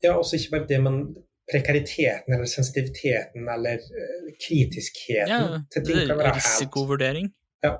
Ja, 0.02 0.16
også 0.16 0.40
ikke 0.40 0.56
bare 0.56 0.66
det, 0.72 0.80
men 0.82 0.98
prekariteten 1.50 2.34
eller 2.34 2.48
sensitiviteten 2.48 3.48
eller 3.48 3.82
eh, 3.82 4.30
kritiskheten 4.40 5.32
Ja, 5.32 5.58
til 5.72 5.84
ting 5.88 6.06
kan 6.08 6.20
være 6.20 6.32
er 6.32 6.38
risikovurdering. 6.38 7.28
Ja. 7.64 7.74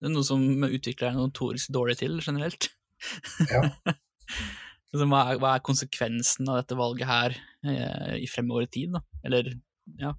Det 0.00 0.08
er 0.08 0.14
noe 0.14 0.24
som 0.24 0.46
utviklere 0.64 1.12
er 1.12 1.20
notorisk 1.20 1.72
dårlig 1.76 1.98
til, 2.00 2.20
generelt. 2.24 2.70
Ja. 3.50 3.66
Altså, 4.90 5.06
hva, 5.06 5.18
er, 5.30 5.36
hva 5.38 5.52
er 5.54 5.62
konsekvensen 5.62 6.48
av 6.50 6.56
dette 6.58 6.74
valget 6.74 7.06
her 7.06 7.34
eh, 7.62 8.16
i 8.18 8.26
fremover 8.26 8.64
i 8.64 8.70
tid, 8.74 8.96
da? 8.96 9.04
Eller, 9.22 9.52
ja 10.00 10.16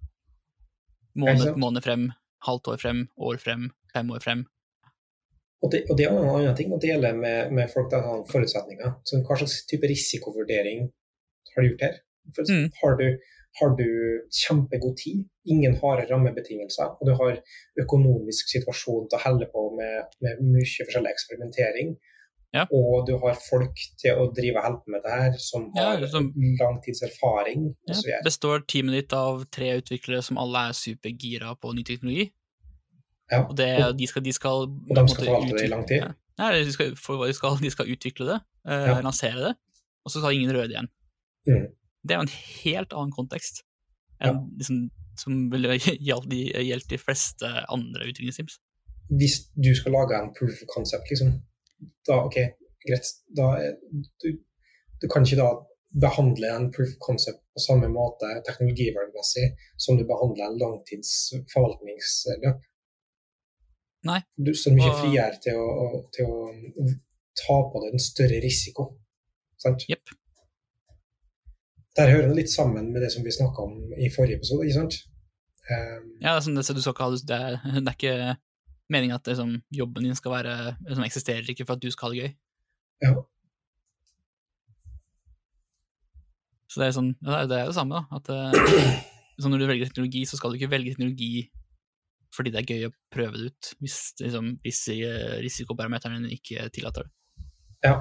Måned, 1.20 1.42
sant? 1.44 1.58
måned 1.60 1.84
frem, 1.84 2.06
halvt 2.48 2.70
år 2.72 2.78
frem, 2.80 3.02
år 3.20 3.42
frem, 3.44 3.66
fem 3.92 4.14
år 4.16 4.24
frem. 4.24 4.46
Og 5.60 5.74
det, 5.74 5.82
og 5.92 5.98
det 6.00 6.06
er 6.08 6.16
en 6.16 6.30
annen 6.38 6.56
ting 6.56 6.72
å 6.72 6.80
dele 6.82 7.12
med, 7.18 7.52
med 7.52 7.68
folk 7.74 7.92
der 7.92 8.06
har 8.06 8.24
forutsetninger. 8.32 8.94
Så 9.04 9.20
hva 9.28 9.38
slags 9.42 9.58
type 9.68 9.90
risikovurdering 9.92 10.88
har 11.52 11.66
du 11.66 11.68
gjort 11.68 11.86
her? 11.90 12.00
For, 12.36 12.44
Mm. 12.50 12.70
har, 12.82 12.96
du, 12.98 13.18
har 13.60 13.76
du 13.76 13.88
kjempegod 14.32 14.96
tid, 14.98 15.26
ingen 15.46 15.76
harde 15.82 16.06
rammebetingelser, 16.12 16.96
og 17.02 17.08
du 17.08 17.14
har 17.16 17.42
økonomisk 17.82 18.48
situasjon 18.54 19.10
til 19.10 19.18
å 19.20 19.24
helle 19.26 19.48
på 19.52 19.76
med, 19.76 20.06
med 20.22 20.40
mye 20.42 20.66
forskjellig 20.86 21.12
eksperimentering, 21.12 21.98
Ja. 22.54 22.66
og 22.72 23.06
du 23.08 23.14
har 23.18 23.34
folk 23.50 23.76
til 23.98 24.12
å 24.20 24.26
drive 24.36 24.60
og 24.60 24.64
hjelpe 24.66 24.88
med 24.92 25.02
det 25.06 25.12
her 25.12 25.34
som 25.40 25.72
Ja, 25.76 25.92
har 25.94 26.02
liksom- 26.02 26.34
langtidserfaring 26.60 27.76
Ja, 27.88 27.94
osv. 27.94 28.10
består 28.26 28.66
teamet 28.68 28.92
ditt 28.92 29.14
av 29.14 29.46
tre 29.50 29.78
utviklere 29.80 30.22
som 30.24 30.38
alle 30.38 30.68
er 30.70 30.74
supergira 30.74 31.56
på 31.60 31.74
ny 31.74 31.84
teknologi, 31.84 32.32
Ja. 33.32 33.46
og, 33.48 33.56
det, 33.56 33.98
de 33.98 34.06
skal, 34.08 34.22
de 34.24 34.32
skal, 34.34 34.64
og 34.68 34.96
de 34.96 35.08
skal 35.08 35.26
forvalte 35.26 35.58
det 35.58 35.64
i 35.64 35.68
lang 35.72 35.86
tid. 35.88 36.02
Ja. 36.02 36.12
Nei, 36.40 36.64
de 36.64 36.72
skal, 36.72 36.96
for, 36.96 37.26
de, 37.26 37.34
skal, 37.34 37.56
de 37.58 37.70
skal 37.70 37.86
utvikle 37.88 38.26
det, 38.28 38.42
eh, 38.68 38.88
Ja. 38.88 39.02
lansere 39.02 39.40
det, 39.48 39.56
og 40.06 40.12
så 40.12 40.20
skal 40.20 40.34
ingen 40.34 40.52
røde 40.56 40.72
igjen. 40.76 40.90
Mm. 41.48 41.68
Det 42.04 42.16
er 42.16 42.20
jo 42.22 42.26
en 42.28 42.36
helt 42.64 42.94
annen 42.98 43.12
kontekst 43.14 43.64
enn 44.22 44.38
liksom, 44.58 44.78
som 45.22 45.34
ville 45.52 45.76
gjeldt 46.10 46.90
de, 46.90 46.98
fleste 47.02 47.48
andre 47.74 48.08
utviklingsteams. 48.12 48.56
Hvis 49.12 49.36
du 49.58 49.74
skal 49.76 49.92
lage 49.98 50.16
en 50.18 50.32
proof 50.38 50.62
of 50.64 50.70
concept, 50.74 51.10
liksom, 51.12 51.34
da 52.08 52.22
ok, 52.28 52.38
greit. 52.88 53.06
Da 53.38 53.46
er, 53.60 53.72
du, 54.24 54.30
du 55.02 55.08
kan 55.12 55.26
ikke 55.26 55.42
da 55.42 55.50
behandle 56.02 56.48
en 56.56 56.70
proof 56.72 56.88
of 56.94 57.00
concept 57.04 57.42
på 57.54 57.60
samme 57.60 57.88
måte 57.92 58.30
teknologiverdimessig 58.48 59.50
som 59.78 59.98
du 60.00 60.06
behandler 60.08 60.46
en 60.48 60.60
langtidsforvaltningsløp. 60.62 62.62
Nei. 64.08 64.22
Du 64.38 64.54
står 64.58 64.74
mye 64.78 64.94
friere 64.98 65.38
til 65.44 65.56
å- 65.62 66.06
til 66.16 66.26
å 66.26 66.28
ta 67.38 67.58
på 67.74 67.82
deg 67.84 67.90
en 67.94 68.00
større 68.02 68.40
risiko. 68.42 68.88
Sant? 69.62 69.80
Jepp. 69.90 70.10
Der 72.00 72.12
hører 72.12 72.30
det 72.30 72.38
litt 72.38 72.52
sammen 72.52 72.92
med 72.94 73.04
det 73.04 73.12
som 73.12 73.26
vi 73.26 73.34
snakka 73.36 73.66
om 73.66 73.96
i 74.00 74.08
forrige 74.14 74.40
episode, 74.40 74.64
ikke 74.68 74.78
sant? 74.78 75.02
Um, 75.68 76.08
Ja, 76.24 76.38
det 76.40 76.56
det, 76.56 76.78
ikke 76.80 77.04
ha 77.04 77.10
det, 77.12 77.26
det, 77.28 77.40
er, 77.40 77.60
er 77.82 77.92
ikke 77.98 78.38
meningen 78.92 79.16
at 79.16 79.28
liksom, 79.28 79.58
jobben 79.72 80.08
din 80.08 80.16
skal 80.16 80.36
være 80.38 80.56
liksom, 80.88 81.04
eksisterer 81.04 81.52
ikke 81.52 81.68
for 81.68 81.76
at 81.76 81.84
du 81.84 81.92
skal 81.92 82.08
ha 82.08 82.14
det 82.14 82.22
gøy. 82.22 82.34
Ja. 83.04 83.14
Så 86.72 86.80
det 86.80 86.88
er 86.88 86.96
sånn, 86.96 87.14
ja, 87.20 87.42
det 87.52 87.58
er 87.60 87.68
det 87.68 87.76
samme, 87.76 88.00
da. 88.00 88.20
At 88.20 88.32
eh, 88.32 89.02
så 89.42 89.50
når 89.52 89.64
du 89.64 89.68
velger 89.68 89.92
teknologi, 89.92 90.24
så 90.28 90.40
skal 90.40 90.54
du 90.54 90.60
ikke 90.60 90.72
velge 90.72 90.96
teknologi 90.96 91.50
fordi 92.32 92.52
det 92.54 92.62
er 92.62 92.70
gøy 92.72 92.86
å 92.88 92.94
prøve 93.12 93.36
det 93.36 93.50
ut, 93.52 93.70
hvis, 93.84 93.96
liksom, 94.22 94.54
hvis 94.64 94.78
eh, 94.94 95.34
risikoparameterne 95.44 96.30
ikke 96.32 96.70
tillater 96.72 97.04
det. 97.04 97.12
Ja. 97.84 97.98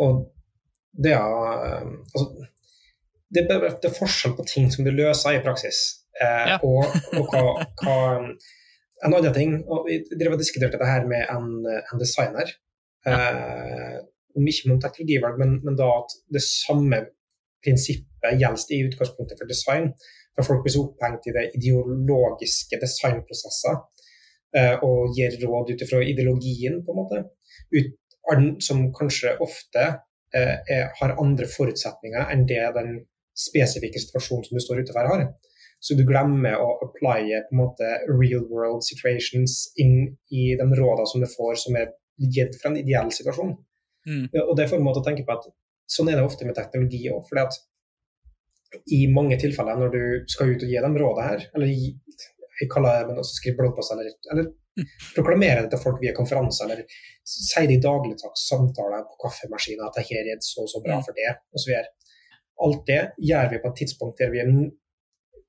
Og 0.00 0.22
det 0.96 1.12
er 1.12 1.26
altså, 1.26 2.46
det, 3.34 3.44
det 3.48 3.90
er 3.90 3.96
forskjell 3.96 4.36
på 4.38 4.46
ting 4.48 4.70
som 4.72 4.86
du 4.86 4.92
løser 4.94 5.36
i 5.36 5.42
praksis, 5.44 5.82
eh, 6.20 6.54
Ja. 6.54 6.60
og, 6.62 6.86
og 7.18 7.34
hva, 7.34 7.66
hva 7.82 7.98
En 9.06 9.14
annen 9.14 9.30
ting 9.30 9.52
og 9.70 9.84
Vi 9.86 10.00
drev 10.18 10.32
og 10.34 10.40
diskuterte 10.40 10.74
dette 10.74 10.86
her 10.90 11.04
med 11.06 11.28
en, 11.30 11.52
en 11.68 12.00
designer. 12.00 12.48
Eh, 13.06 13.98
om 14.38 14.48
ikke 14.50 14.70
noen 14.70 14.80
teknologivalg, 14.82 15.38
men, 15.38 15.52
men 15.66 15.76
da 15.78 15.86
at 16.00 16.14
det 16.34 16.42
samme 16.42 16.98
prinsippet 17.64 18.40
gjelder 18.40 18.74
i 18.74 18.80
utgangspunktet 18.88 19.38
for 19.40 19.50
design. 19.50 19.92
For 20.36 20.46
folk 20.46 20.64
blir 20.64 20.74
så 20.74 20.84
opphengt 20.86 21.26
i 21.30 21.34
det 21.34 21.44
ideologiske 21.58 22.78
designprosesser 22.82 23.78
eh, 24.58 24.76
og 24.86 25.14
gir 25.16 25.38
råd 25.42 25.72
ut 25.74 25.86
ifra 25.86 26.02
ideologien, 26.06 26.82
på 26.86 26.94
en 26.94 27.00
måte. 27.00 27.22
Ut, 27.74 27.94
som 28.62 28.82
kanskje 28.92 29.36
ofte 29.40 29.84
eh, 30.36 30.56
er, 30.68 30.90
har 30.98 31.16
andre 31.22 31.46
forutsetninger 31.48 32.28
enn 32.34 32.44
det 32.50 32.60
den 32.76 32.98
spesifikke 33.38 34.00
situasjonen 34.02 34.48
som 34.48 34.58
du 34.58 34.64
står 34.64 34.82
utenfor 34.82 35.10
har. 35.12 35.24
Så 35.80 35.94
du 35.94 36.02
glemmer 36.06 36.58
å 36.58 36.72
applye 36.88 37.44
på 37.46 37.54
en 37.54 37.60
måte 37.60 37.88
real 38.10 38.44
world 38.50 38.82
situations 38.86 39.68
inn 39.78 40.10
i 40.34 40.50
de 40.58 40.66
rådene 40.66 41.06
som 41.06 41.22
du 41.22 41.28
får 41.30 41.60
som 41.62 41.78
er 41.78 41.92
gitt 42.18 42.58
fra 42.58 42.72
en 42.72 42.80
ideell 42.80 43.12
situasjon. 43.14 43.54
Mm. 44.08 44.24
Og 44.42 44.54
det 44.58 44.66
får 44.70 44.80
en 44.80 44.86
måte 44.88 45.02
å 45.04 45.06
tenke 45.06 45.26
på 45.26 45.36
at 45.36 45.46
sånn 45.88 46.10
er 46.10 46.18
det 46.18 46.26
ofte 46.26 46.48
med 46.48 46.58
teknologi 46.58 47.04
òg. 47.12 47.22
fordi 47.28 47.44
at 47.46 47.60
i 48.92 49.04
mange 49.12 49.38
tilfeller 49.40 49.78
når 49.80 49.92
du 49.94 50.02
skal 50.28 50.52
ut 50.52 50.64
og 50.64 50.72
gi 50.72 50.80
dem 50.84 50.96
rådet 51.00 51.28
her, 51.28 51.44
eller 51.56 51.70
gi, 51.70 51.92
jeg 52.60 52.70
kaller 52.72 52.98
det 52.98 53.06
men 53.08 53.20
også 53.22 53.38
skrive 53.38 53.62
bloggpost, 53.62 53.94
eller, 53.94 54.10
eller 54.32 54.50
proklamere 55.16 55.64
det 55.64 55.72
til 55.72 55.82
folk 55.82 56.02
via 56.02 56.14
konferanser, 56.16 56.66
eller 56.66 56.98
si 57.28 57.64
det 57.70 57.78
i 57.78 57.82
dagligdags 57.82 58.44
samtaler 58.50 59.06
på 59.06 59.18
kaffemaskiner 59.24 59.88
at 59.88 59.98
det 59.98 60.06
her 60.10 60.32
er 60.34 60.42
så 60.44 60.66
og 60.66 60.70
så 60.72 60.82
bra 60.84 60.98
for 61.04 61.16
det, 61.16 61.32
osv. 61.56 61.72
Alt 62.66 62.84
det 62.90 63.00
gjør 63.30 63.50
vi 63.52 63.62
på 63.62 63.70
et 63.70 63.80
tidspunkt 63.82 64.20
der 64.20 64.30
vi 64.34 64.42
er 64.42 64.52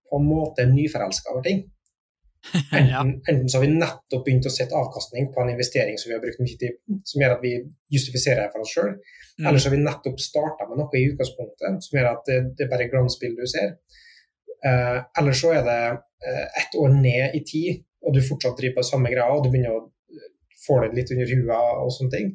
på 0.10 0.18
en 0.18 0.30
måte 0.30 0.66
nyforelska 0.70 1.34
over 1.34 1.46
ting. 1.46 1.64
Enten, 2.78 3.18
enten 3.28 3.50
så 3.52 3.60
har 3.60 3.66
vi 3.66 3.74
nettopp 3.76 4.22
begynt 4.26 4.48
å 4.48 4.52
sette 4.54 4.78
avkastning 4.78 5.28
på 5.34 5.42
en 5.44 5.50
investering 5.52 5.98
som 6.00 6.08
vi 6.08 6.16
har 6.16 6.22
brukt 6.24 6.40
mye 6.40 6.60
tid 6.62 6.78
på, 6.78 7.00
som 7.12 7.24
gjør 7.24 7.34
at 7.36 7.42
vi 7.44 7.52
justifiserer 7.92 8.46
det 8.46 8.54
for 8.54 8.64
oss 8.64 8.72
sjøl, 8.78 8.94
Mm. 9.40 9.48
eller 9.48 9.60
så 9.60 9.70
har 9.70 9.76
vi 9.76 9.84
nettopp 9.84 10.20
starta 10.20 10.66
med 10.68 10.82
noe 10.82 10.98
i 11.00 11.06
utgangspunktet 11.14 11.84
som 11.86 11.96
gjør 11.96 12.08
at 12.12 12.26
det, 12.28 12.40
det 12.58 12.66
er 12.66 12.72
bare 12.74 12.88
glansbildet 12.92 13.46
du 13.46 13.48
ser. 13.48 13.70
Uh, 14.60 14.98
eller 15.20 15.38
så 15.40 15.54
er 15.56 15.62
det 15.64 15.84
uh, 15.96 16.48
ett 16.60 16.76
år 16.76 16.92
ned 16.96 17.38
i 17.38 17.42
tid, 17.48 17.86
og 18.04 18.16
du 18.16 18.20
fortsatt 18.26 18.58
driver 18.60 18.82
på 18.82 18.90
samme 18.90 19.12
greia, 19.14 19.32
og 19.32 19.46
du 19.46 19.48
begynner 19.54 19.78
å 19.78 19.86
eh, 19.88 20.26
få 20.66 20.82
det 20.84 20.92
litt 20.98 21.14
under 21.16 21.32
huet 21.32 21.80
og 21.86 21.94
sånne 21.96 22.16
ting. 22.18 22.34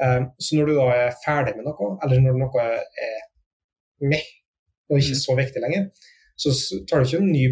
Uh, 0.00 0.24
så 0.40 0.56
når 0.56 0.70
du 0.70 0.74
da 0.78 0.86
er 1.02 1.20
ferdig 1.20 1.52
med 1.58 1.68
noe, 1.68 1.90
eller 2.06 2.24
når 2.24 2.40
noe 2.40 2.64
er 2.64 2.80
meh 4.02 4.26
og 4.90 4.98
ikke 4.98 5.14
Mm. 5.16 5.22
så 5.24 5.36
viktig 5.38 5.62
lenger, 5.62 5.86
så 6.36 6.52
tar 6.88 7.00
du 7.00 7.06
ikke 7.06 7.22
en 7.22 7.32
ny 7.32 7.44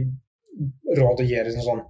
råd 0.98 1.22
og 1.22 1.28
gir 1.28 1.46
liksom 1.46 1.66
sånn 1.66 1.86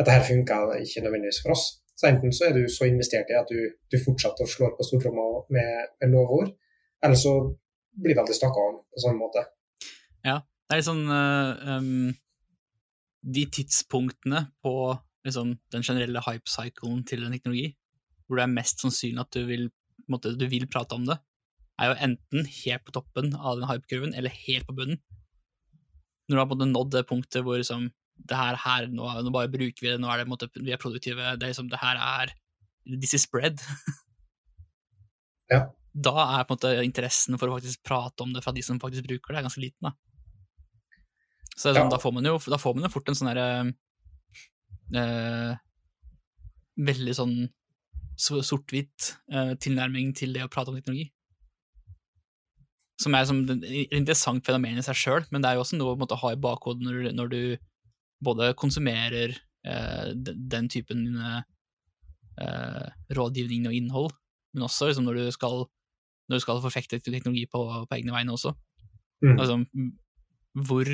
Dette 0.00 0.14
her 0.14 0.22
funka 0.24 0.56
ikke 0.80 1.02
nødvendigvis 1.04 1.42
for 1.44 1.52
oss. 1.52 1.64
Så 1.92 2.06
enten 2.08 2.32
så 2.32 2.46
er 2.46 2.54
du 2.56 2.62
så 2.72 2.86
investert 2.88 3.28
i 3.28 3.36
at 3.36 3.50
du, 3.52 3.58
du 3.92 3.96
fortsetter 4.00 4.46
å 4.46 4.48
slå 4.48 4.70
på 4.72 4.86
stortromma 4.86 5.26
med, 5.52 5.90
med 6.00 6.14
lovord, 6.14 6.54
eller 7.04 7.18
så 7.20 7.34
blir 8.00 8.16
det 8.16 8.22
alltid 8.22 8.38
snakka 8.38 8.62
om 8.70 8.78
på 8.80 9.02
samme 9.02 9.20
måte. 9.20 9.42
Ja, 10.24 10.38
Det 10.40 10.72
er 10.72 10.80
litt 10.80 10.88
sånn 10.88 11.04
uh, 11.04 11.76
um, 11.76 12.14
De 13.20 13.44
tidspunktene 13.52 14.46
på 14.64 14.72
liksom, 15.28 15.52
den 15.76 15.84
generelle 15.84 16.24
hype-cyclen 16.24 17.04
til 17.04 17.26
en 17.26 17.36
teknologi, 17.36 17.74
hvor 18.24 18.40
det 18.40 18.46
er 18.46 18.56
mest 18.56 18.80
sannsynlig 18.80 19.20
at 19.26 19.36
du 19.36 19.44
vil, 19.50 19.68
måte, 20.08 20.32
du 20.32 20.46
vil 20.48 20.64
prate 20.72 20.96
om 20.96 21.04
det, 21.10 21.18
er 21.80 21.90
jo 21.90 21.96
enten 22.06 22.46
helt 22.46 22.84
på 22.86 22.92
toppen 22.94 23.32
av 23.36 23.56
den 23.58 23.68
hype-kurven, 23.70 24.12
eller 24.14 24.32
helt 24.46 24.66
på 24.68 24.76
bunnen. 24.76 25.00
Når 26.28 26.36
du 26.36 26.40
har 26.40 26.46
på 26.50 26.54
en 26.56 26.60
måte 26.60 26.70
nådd 26.70 26.92
det 26.94 27.06
punktet 27.08 27.42
hvor 27.46 27.58
liksom, 27.58 27.88
det 28.30 28.36
her, 28.36 28.58
her 28.60 28.86
nå, 28.92 29.08
nå 29.24 29.32
bare 29.34 29.50
bruker 29.50 29.80
vi 29.80 29.88
det, 29.90 29.98
nå 30.02 30.10
er 30.12 30.20
det 30.22 30.28
måte, 30.30 30.50
vi 30.60 30.74
er 30.74 30.80
produktive, 30.82 31.32
det 31.40 31.46
er 31.46 31.54
liksom, 31.54 31.70
det 31.72 31.80
her 31.82 32.00
er 32.00 32.34
This 32.90 33.12
is 33.14 33.26
spread. 33.26 33.60
Ja. 35.50 35.66
Da 35.92 36.12
er 36.38 36.44
på 36.46 36.54
en 36.54 36.58
måte 36.58 36.84
interessen 36.86 37.36
for 37.38 37.50
å 37.50 37.56
faktisk 37.58 37.82
prate 37.86 38.22
om 38.24 38.32
det 38.34 38.42
fra 38.44 38.54
de 38.54 38.62
som 38.64 38.78
faktisk 38.82 39.08
bruker 39.08 39.34
det, 39.34 39.42
ganske 39.46 39.62
liten. 39.62 39.88
da. 39.88 39.92
Så 41.56 41.70
er 41.70 41.74
sånn, 41.74 41.88
Ja. 41.90 41.90
da, 41.90 41.98
får 41.98 42.12
man 42.14 42.24
jo, 42.24 42.36
da 42.38 42.58
får 42.58 42.74
man 42.76 42.86
jo 42.86 42.92
fort 42.94 43.08
en 43.10 43.18
sånn 43.18 43.30
derre 43.34 43.48
eh, 44.94 45.56
Veldig 46.80 47.14
sånn 47.18 47.34
sort-hvitt 48.16 49.10
eh, 49.32 49.52
tilnærming 49.60 50.14
til 50.16 50.32
det 50.32 50.44
å 50.46 50.48
prate 50.52 50.70
om 50.70 50.78
teknologi. 50.78 51.10
Som 53.00 53.14
er 53.16 53.24
som 53.28 53.38
et 53.48 53.64
interessant 53.96 54.44
fenomen 54.44 54.76
i 54.78 54.84
seg 54.84 54.98
sjøl, 54.98 55.24
men 55.32 55.40
det 55.42 55.48
er 55.50 55.56
jo 55.58 55.62
også 55.64 55.78
noe 55.80 55.94
å 55.96 56.20
ha 56.20 56.32
i 56.34 56.40
bakhodet 56.40 56.84
når, 56.84 57.02
du- 57.08 57.14
når 57.16 57.30
du 57.32 57.40
både 58.22 58.50
konsumerer 58.60 59.32
eh, 59.64 60.10
den, 60.14 60.68
typen 60.68 61.06
eh, 61.16 62.88
rådgivning 63.16 63.66
og 63.70 63.74
innhold, 63.76 64.10
men 64.54 64.66
også 64.66 64.90
liksom, 64.90 65.04
når 65.08 65.14
du 65.22 65.30
skal 65.32 65.62
når 66.30 66.38
du 66.38 66.42
skal 66.44 66.60
forfekte 66.62 67.00
teknologi 67.02 67.46
på, 67.50 67.58
på 67.90 67.96
egne 67.96 68.12
vegne 68.14 68.30
også. 68.36 68.52
Mm. 69.24 69.38
Altså, 69.40 69.56
hvor, 70.68 70.86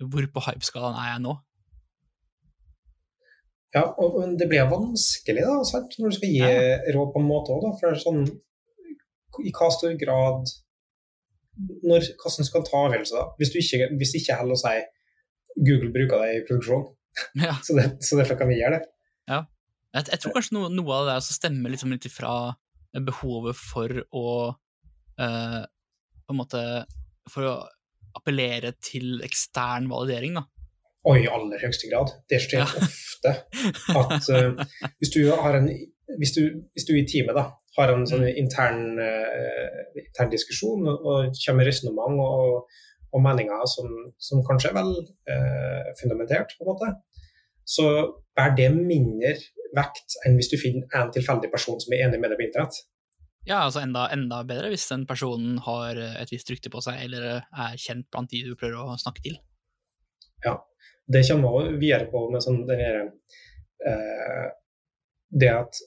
hvor 0.00 0.26
på 0.32 0.40
hypeskalaen 0.46 0.96
er 1.02 1.10
jeg 1.10 1.20
nå? 1.26 1.34
Ja, 3.74 3.82
og 3.98 4.16
men 4.22 4.36
det 4.38 4.46
blir 4.48 4.68
vanskelig 4.70 5.42
da, 5.44 5.58
sant? 5.66 5.96
når 5.98 6.12
du 6.14 6.16
skal 6.16 6.30
gi 6.32 6.40
Ja. 6.40 6.78
råd 6.94 7.10
på 7.12 7.20
en 7.20 7.28
måte 7.28 7.52
òg. 7.52 7.66
For 7.80 7.90
det 7.90 7.98
er 7.98 8.02
sånn, 8.06 8.24
I 9.44 9.52
hva 9.52 9.68
stor 9.74 9.96
grad 9.98 10.52
når, 11.86 12.08
kassen 12.20 12.46
skal 12.46 12.64
ta 12.66 12.80
avgjørelser? 12.88 13.20
da? 13.20 13.38
Hvis 13.38 13.52
du 13.54 13.60
ikke, 13.60 13.88
hvis 14.00 14.14
ikke 14.18 14.38
heller 14.40 14.56
å 14.56 14.62
si 14.62 14.74
Google 15.64 15.92
bruker 15.94 16.22
det 16.24 16.32
i 16.34 16.44
produksjon, 16.48 16.88
Ja. 17.38 17.54
så, 17.66 17.76
det, 17.78 17.84
så 18.02 18.18
derfor 18.18 18.40
kan 18.40 18.50
vi 18.50 18.58
gjøre 18.58 18.80
det. 18.80 18.88
Jeg, 19.94 20.08
jeg 20.10 20.20
tror 20.24 20.34
kanskje 20.34 20.56
noe, 20.56 20.70
noe 20.74 20.96
av 20.96 21.06
det 21.06 21.14
der 21.14 21.26
stemmer 21.28 21.70
liksom 21.70 21.92
litt 21.94 22.06
ifra 22.08 22.32
behovet 23.06 23.58
for 23.58 23.92
å 24.14 24.26
eh, 25.22 25.62
på 26.24 26.34
en 26.34 26.40
måte 26.40 26.62
For 27.30 27.46
å 27.46 27.54
appellere 28.14 28.74
til 28.82 29.22
ekstern 29.26 29.88
validering, 29.90 30.36
da. 30.38 30.44
Og 31.10 31.18
i 31.18 31.24
aller 31.26 31.58
høyeste 31.62 31.88
grad. 31.90 32.12
Det 32.30 32.38
skjer 32.42 32.62
Ja. 32.62 32.66
ofte 32.68 33.32
at 33.98 34.28
uh, 34.30 34.60
hvis, 35.00 35.10
du 35.10 35.32
har 35.32 35.56
en, 35.58 35.66
hvis, 36.20 36.34
du, 36.36 36.42
hvis 36.76 36.86
du 36.86 36.92
i 36.94 37.02
teamet 37.10 37.34
da, 37.34 37.48
har 37.76 37.92
en 37.92 38.06
sånn 38.08 38.26
intern, 38.30 38.98
uh, 39.00 40.00
intern 40.00 40.32
diskusjon 40.32 40.86
og, 40.90 41.06
og 41.10 41.38
kommer 41.40 41.62
med 41.62 41.70
resonnement 41.70 42.22
og, 42.22 42.80
og 43.14 43.24
meninger 43.24 43.66
som, 43.70 43.90
som 44.18 44.42
kanskje 44.46 44.72
er 44.72 44.78
vel 44.78 44.94
uh, 45.02 45.92
fundamentert, 46.00 46.56
på 46.56 46.64
en 46.66 46.72
måte, 46.72 46.90
så 47.64 47.88
bærer 48.36 48.56
det 48.58 48.72
mindre 48.76 49.36
vekt 49.74 50.18
enn 50.24 50.36
hvis 50.38 50.50
du 50.52 50.58
finner 50.60 50.98
en 50.98 51.12
tilfeldig 51.14 51.50
person 51.52 51.80
som 51.82 51.94
er 51.94 52.06
enig 52.06 52.20
med 52.22 52.30
deg 52.32 52.40
på 52.40 52.46
internett. 52.48 52.82
Ja, 53.44 53.60
altså 53.66 53.82
enda, 53.84 54.06
enda 54.12 54.40
bedre 54.48 54.70
hvis 54.72 54.86
den 54.88 55.04
personen 55.08 55.58
har 55.66 55.98
et 56.00 56.30
visst 56.32 56.48
rykte 56.48 56.70
på 56.72 56.80
seg, 56.84 57.02
eller 57.04 57.42
er 57.44 57.80
kjent 57.80 58.06
blant 58.12 58.30
de 58.32 58.40
du 58.46 58.54
prøver 58.56 58.78
å 58.80 58.96
snakke 59.00 59.24
til. 59.26 59.36
Ja, 60.44 60.58
Det 61.06 61.24
kommer 61.28 61.58
også 61.58 61.76
videre 61.80 62.08
på 62.08 62.22
med 62.32 62.44
sånn 62.44 62.62
den 62.68 62.80
eh, 62.80 64.46
Det 65.28 65.50
at 65.52 65.80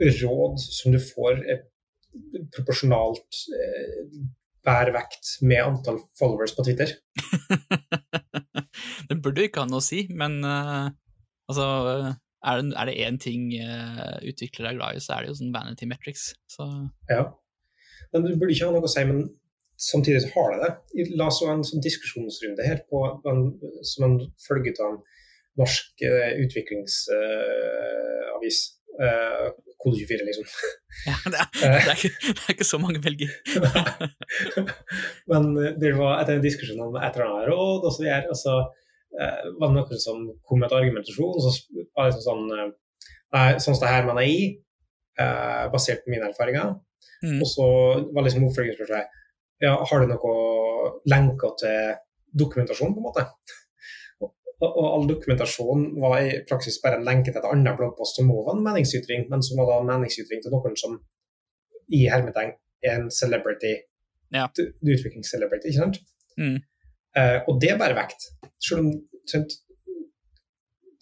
råd 0.00 0.62
som 0.62 0.94
du 0.94 1.00
får, 1.02 1.42
er 1.46 1.58
proporsjonalt 2.52 3.38
eh, 3.56 4.22
vekt 4.64 5.24
med 5.42 5.64
antall 5.64 5.98
followers 6.18 6.56
på 6.56 6.64
Twitter. 6.66 6.88
det 9.08 9.22
burde 9.22 9.42
ikke 9.46 9.60
ha 9.64 9.68
noe 9.68 9.80
å 9.82 9.84
si, 9.84 10.00
men 10.14 10.32
uh, 10.46 10.86
altså 11.50 11.66
er 12.42 12.54
det, 12.58 12.74
er 12.74 12.84
det 12.88 13.00
én 13.06 13.18
ting 13.22 13.42
uh, 13.58 14.18
utviklere 14.26 14.68
er 14.72 14.78
glad 14.78 14.90
i, 14.96 15.00
så 15.02 15.10
er 15.14 15.20
det 15.22 15.28
jo 15.32 15.40
sånn 15.40 15.54
vanity 15.54 15.84
metrics. 15.90 16.24
Så 16.50 16.62
Ja. 17.10 17.22
Men 18.12 18.20
det 18.26 18.36
burde 18.36 18.52
ikke 18.52 18.66
ha 18.68 18.74
noe 18.74 18.84
å 18.84 18.92
si, 18.92 19.02
men 19.08 19.18
samtidig 19.80 20.20
så 20.24 20.30
har 20.34 20.48
det 20.52 20.60
det. 20.62 20.72
La 21.16 21.26
oss 21.30 21.44
ha 21.46 21.52
en 21.54 21.66
sånn 21.66 21.84
diskusjonsrunde 21.84 22.62
her 22.66 22.78
på 22.90 22.98
en, 23.30 23.40
som 23.88 24.00
en 24.06 24.16
følge 24.44 24.72
av 24.78 24.86
en 24.92 25.00
norsk 25.62 25.92
uh, 26.06 26.32
utviklingsavis. 26.44 28.58
Eh, 28.92 29.46
kode 29.80 29.96
24, 29.98 30.26
liksom. 30.28 30.44
ja, 31.08 31.16
det 31.32 31.38
er, 31.40 31.46
det 31.62 31.92
er, 31.92 31.96
ikke, 31.96 32.10
det 32.28 32.42
er 32.44 32.54
ikke 32.54 32.68
så 32.68 32.80
mange 32.82 33.00
velger. 33.04 33.32
Men 35.32 35.48
eh, 35.56 35.72
det 35.80 35.94
var 35.96 36.20
etter 36.20 36.36
en 36.36 36.44
diskusjon 36.44 36.82
om 36.84 36.98
et 37.00 37.16
eller 37.16 37.30
annet 37.30 37.48
råd, 37.48 37.86
og 37.88 37.90
så, 37.94 38.04
videre, 38.04 38.28
og 38.28 38.38
så 38.38 38.58
eh, 39.16 39.48
var 39.56 39.72
det 39.72 39.78
noen 39.78 40.02
som 40.04 40.28
kom 40.44 40.60
med 40.60 40.68
et 40.68 40.76
argumentasjon, 40.76 41.32
og 41.32 41.46
så 41.46 41.82
var 41.96 42.10
det 42.10 42.12
liksom 42.12 42.28
sånn 42.28 42.56
eh, 42.58 42.70
Nei, 43.32 43.46
sånn 43.64 43.72
som 43.78 43.86
det 43.86 43.90
her 43.94 44.02
mener 44.04 44.26
jeg, 44.28 44.48
eh, 45.16 45.62
basert 45.72 46.02
på 46.04 46.12
mine 46.12 46.26
erfaringer. 46.28 46.74
Mm. 47.24 47.38
Og 47.40 47.46
så 47.48 47.64
var 48.12 48.26
liksom 48.26 48.44
oppfølgingsspørsmålet 48.44 49.20
ja, 49.62 49.76
har 49.88 50.02
du 50.02 50.10
noe 50.10 50.32
lenker 51.08 51.54
til 51.62 51.94
dokumentasjon, 52.42 52.92
på 52.92 53.00
en 53.00 53.06
måte. 53.06 53.24
Og, 54.62 54.76
all 54.94 55.08
dokumentasjon 55.10 55.88
var 56.02 56.20
i 56.22 56.34
praksis 56.48 56.76
bare 56.82 57.00
en 57.00 57.06
lenke 57.06 57.32
til 57.32 57.40
et 57.40 57.48
annet 57.50 57.74
bloggpost 57.78 58.18
som 58.18 58.28
også 58.30 58.44
var 58.46 58.58
en 58.58 58.66
meningsytring, 58.68 59.24
men 59.30 59.42
som 59.42 59.58
var 59.58 59.70
da 59.70 59.78
en 59.82 59.88
meningsytring 59.90 60.42
til 60.44 60.54
noen 60.54 60.76
som 60.78 60.98
i 61.92 62.04
hermetegn 62.08 62.52
er 62.86 63.00
en 63.00 63.10
celebrity, 63.10 63.74
Ja. 64.32 64.46
utviklingscelebrity, 64.46 65.68
ikke 65.72 65.82
sant? 65.82 65.98
Mm. 66.38 66.60
Eh, 67.16 67.38
og 67.48 67.60
det 67.60 67.72
er 67.72 67.78
bare 67.78 67.98
vekt. 67.98 68.30
Selv 68.62 68.86
om 68.86 68.92
sant, 69.26 69.58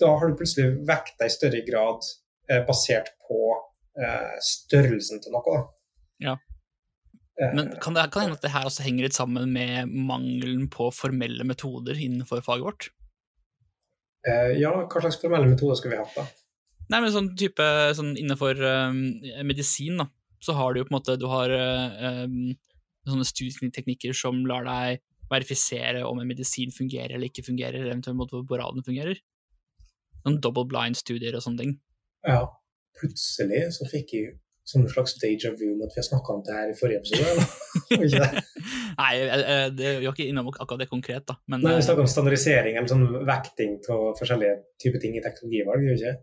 Da 0.01 0.15
har 0.17 0.31
du 0.31 0.37
plutselig 0.37 0.79
vekta 0.89 1.27
i 1.27 1.29
større 1.29 1.61
grad 1.67 2.01
eh, 2.49 2.63
basert 2.65 3.11
på 3.29 3.41
eh, 4.01 4.39
størrelsen 4.41 5.21
til 5.21 5.35
noe. 5.35 5.43
da. 5.45 5.61
Ja. 6.25 6.37
Men 7.55 7.69
kan 7.81 7.95
det 7.95 8.07
kan 8.13 8.23
hende 8.23 8.37
at 8.39 8.43
det 8.43 8.53
her 8.55 8.65
også 8.65 8.83
henger 8.83 9.05
litt 9.05 9.17
sammen 9.17 9.53
med 9.53 9.93
mangelen 9.93 10.71
på 10.73 10.89
formelle 10.93 11.45
metoder 11.45 12.01
innenfor 12.01 12.41
faget 12.41 12.65
vårt? 12.65 12.89
Eh, 14.27 14.55
ja, 14.61 14.73
hva 14.85 15.03
slags 15.03 15.21
formelle 15.23 15.49
metoder 15.51 15.79
skulle 15.79 15.97
vi 15.97 16.03
hatt, 16.03 16.17
da? 16.17 16.27
Nei, 16.91 16.99
men 17.05 17.13
sånn 17.15 17.31
type 17.39 17.67
sånn 17.95 18.17
innenfor 18.19 18.59
um, 18.59 18.99
medisin, 19.47 20.01
da, 20.01 20.09
så 20.43 20.57
har 20.59 20.75
du 20.75 20.81
jo 20.81 20.89
på 20.89 20.91
en 20.91 20.97
måte 20.97 21.15
Du 21.21 21.29
har 21.31 21.53
um, 21.55 22.51
sånne 23.07 23.27
studieteknikker 23.29 24.17
som 24.17 24.43
lar 24.49 24.67
deg 24.67 25.05
verifisere 25.31 26.03
om 26.09 26.19
en 26.19 26.29
medisin 26.29 26.75
fungerer 26.75 27.15
eller 27.15 27.31
ikke 27.31 27.47
fungerer, 27.47 27.87
eventuelt 27.87 28.19
måte 28.19 28.35
hvor 28.35 28.49
bra 28.51 28.71
den 28.75 28.87
fungerer. 28.87 29.21
Noen 30.25 30.41
double 30.43 30.67
blind-studier 30.69 31.37
og 31.39 31.45
sånne 31.45 31.63
ting. 31.63 31.77
Ja, 32.27 32.43
plutselig 32.99 33.63
så 33.79 33.87
fikk 33.89 34.17
jeg 34.17 34.35
sånn 34.69 34.87
slags 34.91 35.17
deja 35.19 35.51
vu 35.57 35.67
med 35.73 35.87
at 35.89 35.95
vi 35.97 36.01
har 36.03 36.07
snakka 36.07 36.35
om 36.35 36.43
det 36.47 36.57
her 36.57 36.71
i 36.71 36.77
forrige 36.79 37.01
episode. 37.01 38.43
Nei, 39.01 39.13
vi 39.75 40.05
har 40.05 40.13
ikke 40.13 40.29
innom 40.29 40.51
akkurat 40.53 40.83
det 40.83 40.91
konkret, 40.91 41.25
da, 41.29 41.39
men 41.51 41.65
Nei, 41.65 41.77
Vi 41.79 41.87
snakker 41.87 42.05
om 42.05 42.11
standardisering 42.11 42.77
eller 42.77 42.91
sånn 42.91 43.07
vekting 43.27 43.79
av 43.91 44.11
forskjellige 44.21 44.59
typer 44.83 45.03
ting 45.03 45.17
i 45.19 45.25
teknologivalg, 45.25 45.87
gjør 45.87 45.97
vi 45.97 46.03
ikke? 46.03 46.17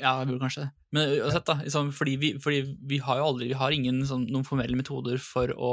Ja, 0.00 0.14
jeg 0.20 0.30
burde 0.30 0.44
kanskje 0.44 0.64
det. 0.64 0.70
Men 0.96 1.16
uansett, 1.20 1.46
da. 1.46 1.56
Liksom, 1.64 1.90
fordi 1.94 2.14
vi, 2.22 2.30
fordi 2.42 2.60
vi 2.88 3.00
har 3.04 3.18
jo 3.20 3.26
aldri 3.30 3.50
Vi 3.50 3.58
har 3.58 3.74
ingen 3.74 4.00
sånn, 4.06 4.24
noen 4.30 4.46
formelle 4.46 4.78
metoder 4.78 5.20
for 5.22 5.52
å 5.54 5.72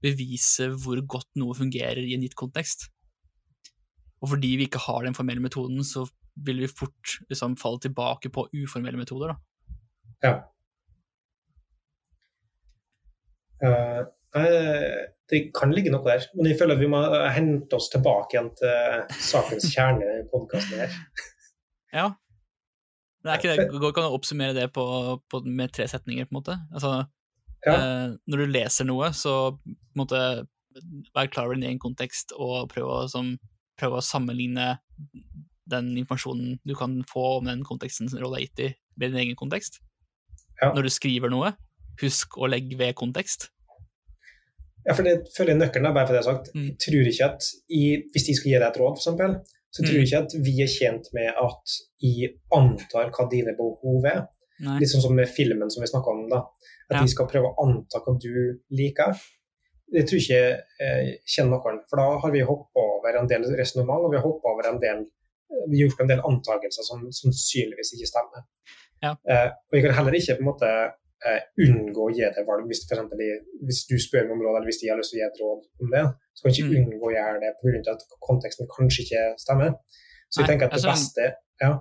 bevise 0.00 0.70
hvor 0.80 1.02
godt 1.04 1.28
noe 1.38 1.56
fungerer 1.58 2.00
i 2.00 2.14
en 2.16 2.24
gitt 2.24 2.38
kontekst. 2.38 2.88
Og 4.20 4.32
fordi 4.34 4.54
vi 4.60 4.68
ikke 4.68 4.82
har 4.86 5.04
den 5.04 5.16
formelle 5.16 5.42
metoden, 5.44 5.82
så 5.84 6.06
vil 6.46 6.62
vi 6.62 6.70
fort 6.70 7.18
liksom, 7.28 7.58
falle 7.60 7.82
tilbake 7.84 8.32
på 8.32 8.46
uformelle 8.62 9.00
metoder, 9.00 9.34
da. 9.34 9.36
Ja. 10.20 10.32
Eh, 10.32 10.38
eh, 10.38 10.46
det 15.30 15.40
kan 15.56 15.72
ligge 15.74 15.92
noe 15.92 16.04
der, 16.06 16.24
men 16.36 16.48
jeg 16.50 16.58
føler 16.60 16.76
at 16.76 16.82
vi 16.82 16.88
må 16.90 17.00
hente 17.34 17.76
oss 17.78 17.90
tilbake 17.92 18.36
igjen 18.36 18.50
til 18.58 19.20
sakens 19.22 19.68
kjerne 19.72 20.16
i 20.20 20.24
podkasten 20.32 20.84
her. 20.84 20.96
Ja. 21.90 22.04
Det 23.24 23.32
er 23.32 23.40
ikke 23.40 23.54
det, 23.58 23.80
går 23.82 23.90
ikke 23.90 24.02
an 24.04 24.12
å 24.12 24.16
oppsummere 24.16 24.54
det 24.54 24.68
på, 24.70 24.84
på, 25.26 25.40
med 25.42 25.72
tre 25.74 25.88
setninger, 25.90 26.28
på 26.28 26.30
en 26.30 26.38
måte. 26.38 26.54
Altså, 26.70 26.92
Ja. 27.66 27.72
eh, 27.74 28.12
når 28.30 28.40
du 28.40 28.52
leser 28.54 28.86
noe, 28.86 29.08
så 29.12 29.58
måte, 29.98 30.20
vær 31.10 31.32
klar 31.32 31.48
over 31.48 31.58
din 31.58 31.66
egen 31.66 31.80
kontekst, 31.82 32.30
og 32.38 32.70
prøve 32.70 32.94
å, 32.94 33.08
som, 33.10 33.32
prøv 33.76 33.98
å 33.98 34.04
sammenligne 34.06 34.76
den 35.70 35.90
informasjonen 35.98 36.60
du 36.62 36.76
kan 36.78 36.94
få 37.10 37.26
om 37.40 37.50
den 37.50 37.66
konteksten 37.66 38.08
som 38.08 38.22
rolla 38.22 38.38
er 38.38 38.46
gitt 38.46 38.62
i, 38.68 38.70
med 38.96 39.12
din 39.12 39.24
egen 39.26 39.40
kontekst. 39.42 39.82
Ja. 40.62 40.70
Når 40.70 40.86
du 40.86 40.92
skriver 40.94 41.34
noe, 41.34 41.52
husk 42.02 42.36
å 42.38 42.48
legge 42.50 42.76
ved 42.80 42.94
kontekst. 42.98 43.48
Ja, 44.86 44.94
for 44.96 45.04
det 45.04 45.28
føler 45.36 45.52
jeg 45.54 45.60
nøkkelen 45.60 45.90
er 45.90 45.94
bare 45.96 46.08
for 46.08 46.16
det 46.16 46.22
jeg 46.22 46.26
har 46.26 46.36
sagt. 46.36 46.52
Mm. 46.56 46.66
Jeg 46.70 46.76
tror 46.84 47.08
ikke 47.10 47.26
at 47.34 47.48
i, 47.68 47.80
Hvis 48.14 48.26
de 48.26 48.34
skal 48.38 48.50
gi 48.50 48.58
deg 48.58 48.68
et 48.70 48.78
råd, 48.80 48.96
f.eks., 48.96 49.56
så 49.70 49.84
tror 49.84 49.92
Mm. 49.92 49.98
jeg 50.00 50.06
ikke 50.08 50.22
at 50.24 50.32
vi 50.46 50.54
er 50.64 50.70
tjent 50.72 51.10
med 51.14 51.28
at 51.38 51.74
jeg 52.02 52.30
antar 52.56 53.10
hva 53.14 53.26
dine 53.30 53.52
behov 53.54 54.06
er. 54.08 54.24
Nei. 54.60 54.78
Litt 54.80 54.90
sånn 54.90 55.04
som 55.04 55.14
med 55.14 55.28
filmen 55.28 55.70
som 55.70 55.80
vi 55.84 55.86
snakka 55.86 56.10
om, 56.10 56.24
da. 56.28 56.40
At 56.90 56.96
Ja. 56.96 57.02
de 57.02 57.08
skal 57.12 57.28
prøve 57.28 57.52
å 57.52 57.54
anta 57.66 58.00
hva 58.02 58.18
du 58.18 58.58
liker. 58.72 59.14
Det 59.92 60.06
tror 60.08 60.18
jeg 60.18 60.26
ikke 60.26 60.62
jeg 60.80 61.20
kjenner 61.26 61.50
noen. 61.60 61.78
For 61.88 61.96
da 61.96 62.18
har 62.18 62.30
vi 62.32 62.40
hoppa 62.40 62.80
over 62.98 63.16
en 63.20 63.26
del 63.28 63.42
resonnement, 63.56 64.04
og 64.04 64.10
vi 64.10 64.16
har 64.16 64.24
hoppa 64.26 64.48
over 64.50 64.66
en 64.72 64.80
del 64.80 65.06
vi 65.68 65.80
har 65.82 65.88
gjort 65.88 66.00
en 66.00 66.06
del 66.08 66.20
antakelser 66.22 66.82
som 66.86 67.00
sannsynligvis 67.10 67.94
ikke 67.94 68.06
stemmer. 68.06 68.44
Ja. 69.02 69.16
Eh, 69.28 69.48
og 69.50 69.72
jeg 69.74 69.82
kan 69.84 69.94
heller 69.94 70.12
ikke 70.14 70.36
på 70.38 70.42
en 70.44 70.50
måte 70.50 70.92
eh, 71.26 71.40
unngå 71.66 72.06
å 72.08 72.12
gi 72.14 72.22
deg 72.24 72.46
valg 72.48 72.66
hvis, 72.70 72.84
eksempel, 72.86 73.20
hvis 73.66 73.82
du 73.90 73.96
spør 74.00 74.24
meg 74.28 74.32
om 74.38 74.42
råd, 74.46 74.56
eller 74.56 74.70
hvis 74.70 74.80
de 74.80 74.88
har 74.88 74.98
lyst 75.00 75.12
til 75.12 75.18
å 75.18 75.22
gi 75.22 75.28
et 75.28 75.40
råd 75.42 75.60
om 75.84 75.90
det. 75.94 76.04
Så 76.34 76.42
kan 76.42 76.52
du 76.52 76.56
ikke 76.56 76.70
Mm. 76.70 76.88
unngå 76.94 77.06
å 77.10 77.14
gjøre 77.16 77.40
det 77.40 77.52
pga. 77.60 77.92
at 77.92 78.02
konteksten 78.20 78.66
kanskje 78.70 79.04
ikke 79.04 79.22
stemmer. 79.38 79.70
Så 80.30 80.40
jeg 80.40 80.46
Nei, 80.46 80.50
tenker 80.54 80.64
at 80.66 80.72
det 80.72 80.80
altså- 80.80 80.94
beste 80.96 81.34
ja, 81.60 81.72